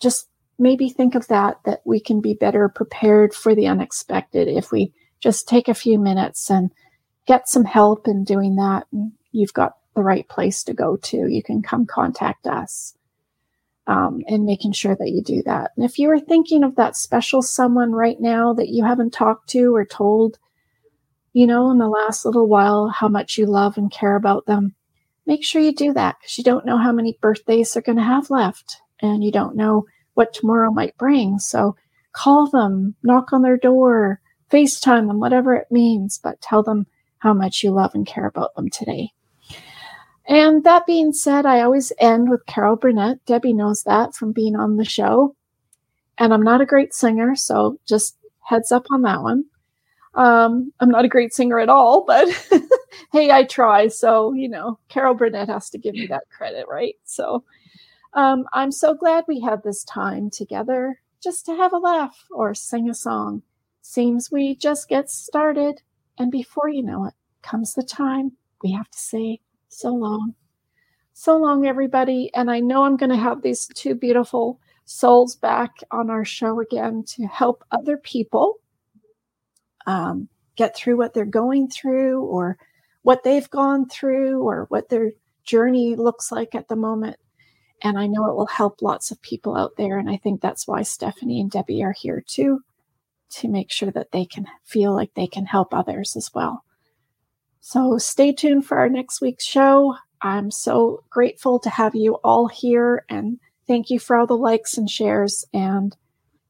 [0.00, 4.70] just maybe think of that, that we can be better prepared for the unexpected if
[4.70, 6.70] we just take a few minutes and
[7.26, 8.86] get some help in doing that.
[8.92, 11.26] And you've got the right place to go to.
[11.28, 12.94] You can come contact us
[13.86, 15.72] um, and making sure that you do that.
[15.76, 19.48] And if you are thinking of that special someone right now that you haven't talked
[19.50, 20.38] to or told,
[21.32, 24.74] you know, in the last little while how much you love and care about them,
[25.26, 28.04] make sure you do that because you don't know how many birthdays they're going to
[28.04, 31.38] have left and you don't know what tomorrow might bring.
[31.38, 31.76] So
[32.12, 34.20] call them, knock on their door,
[34.50, 36.86] FaceTime them, whatever it means, but tell them
[37.18, 39.10] how much you love and care about them today.
[40.26, 43.24] And that being said, I always end with Carol Burnett.
[43.24, 45.34] Debbie knows that from being on the show.
[46.18, 49.44] And I'm not a great singer, so just heads up on that one.
[50.14, 52.28] Um, I'm not a great singer at all, but
[53.12, 53.88] hey, I try.
[53.88, 56.96] So, you know, Carol Burnett has to give me that credit, right?
[57.04, 57.44] So
[58.14, 62.54] um, I'm so glad we had this time together just to have a laugh or
[62.54, 63.42] sing a song.
[63.82, 65.82] Seems we just get started.
[66.18, 69.40] And before you know it, comes the time we have to say
[69.70, 70.34] so long.
[71.12, 72.30] So long, everybody.
[72.34, 76.60] And I know I'm going to have these two beautiful souls back on our show
[76.60, 78.56] again to help other people
[79.86, 82.58] um, get through what they're going through or
[83.02, 85.12] what they've gone through or what their
[85.44, 87.16] journey looks like at the moment.
[87.82, 89.98] And I know it will help lots of people out there.
[89.98, 92.60] And I think that's why Stephanie and Debbie are here too,
[93.30, 96.64] to make sure that they can feel like they can help others as well.
[97.60, 99.94] So stay tuned for our next week's show.
[100.22, 104.76] I'm so grateful to have you all here and thank you for all the likes
[104.76, 105.44] and shares.
[105.52, 105.96] And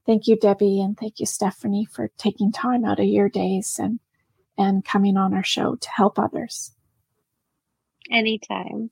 [0.05, 3.99] thank you, Debbie, and thank you, Stephanie, for taking time out of your days and,
[4.57, 6.71] and coming on our show to help others.
[8.09, 8.89] Anytime.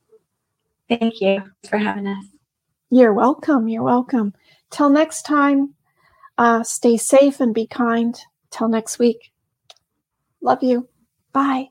[0.88, 2.26] Thank you for having us.
[2.90, 3.68] You're welcome.
[3.68, 4.34] You're welcome.
[4.72, 5.76] Till next time,
[6.38, 8.20] uh, stay safe and be kind.
[8.50, 9.32] Till next week.
[10.42, 10.88] Love you.
[11.34, 11.70] Bye.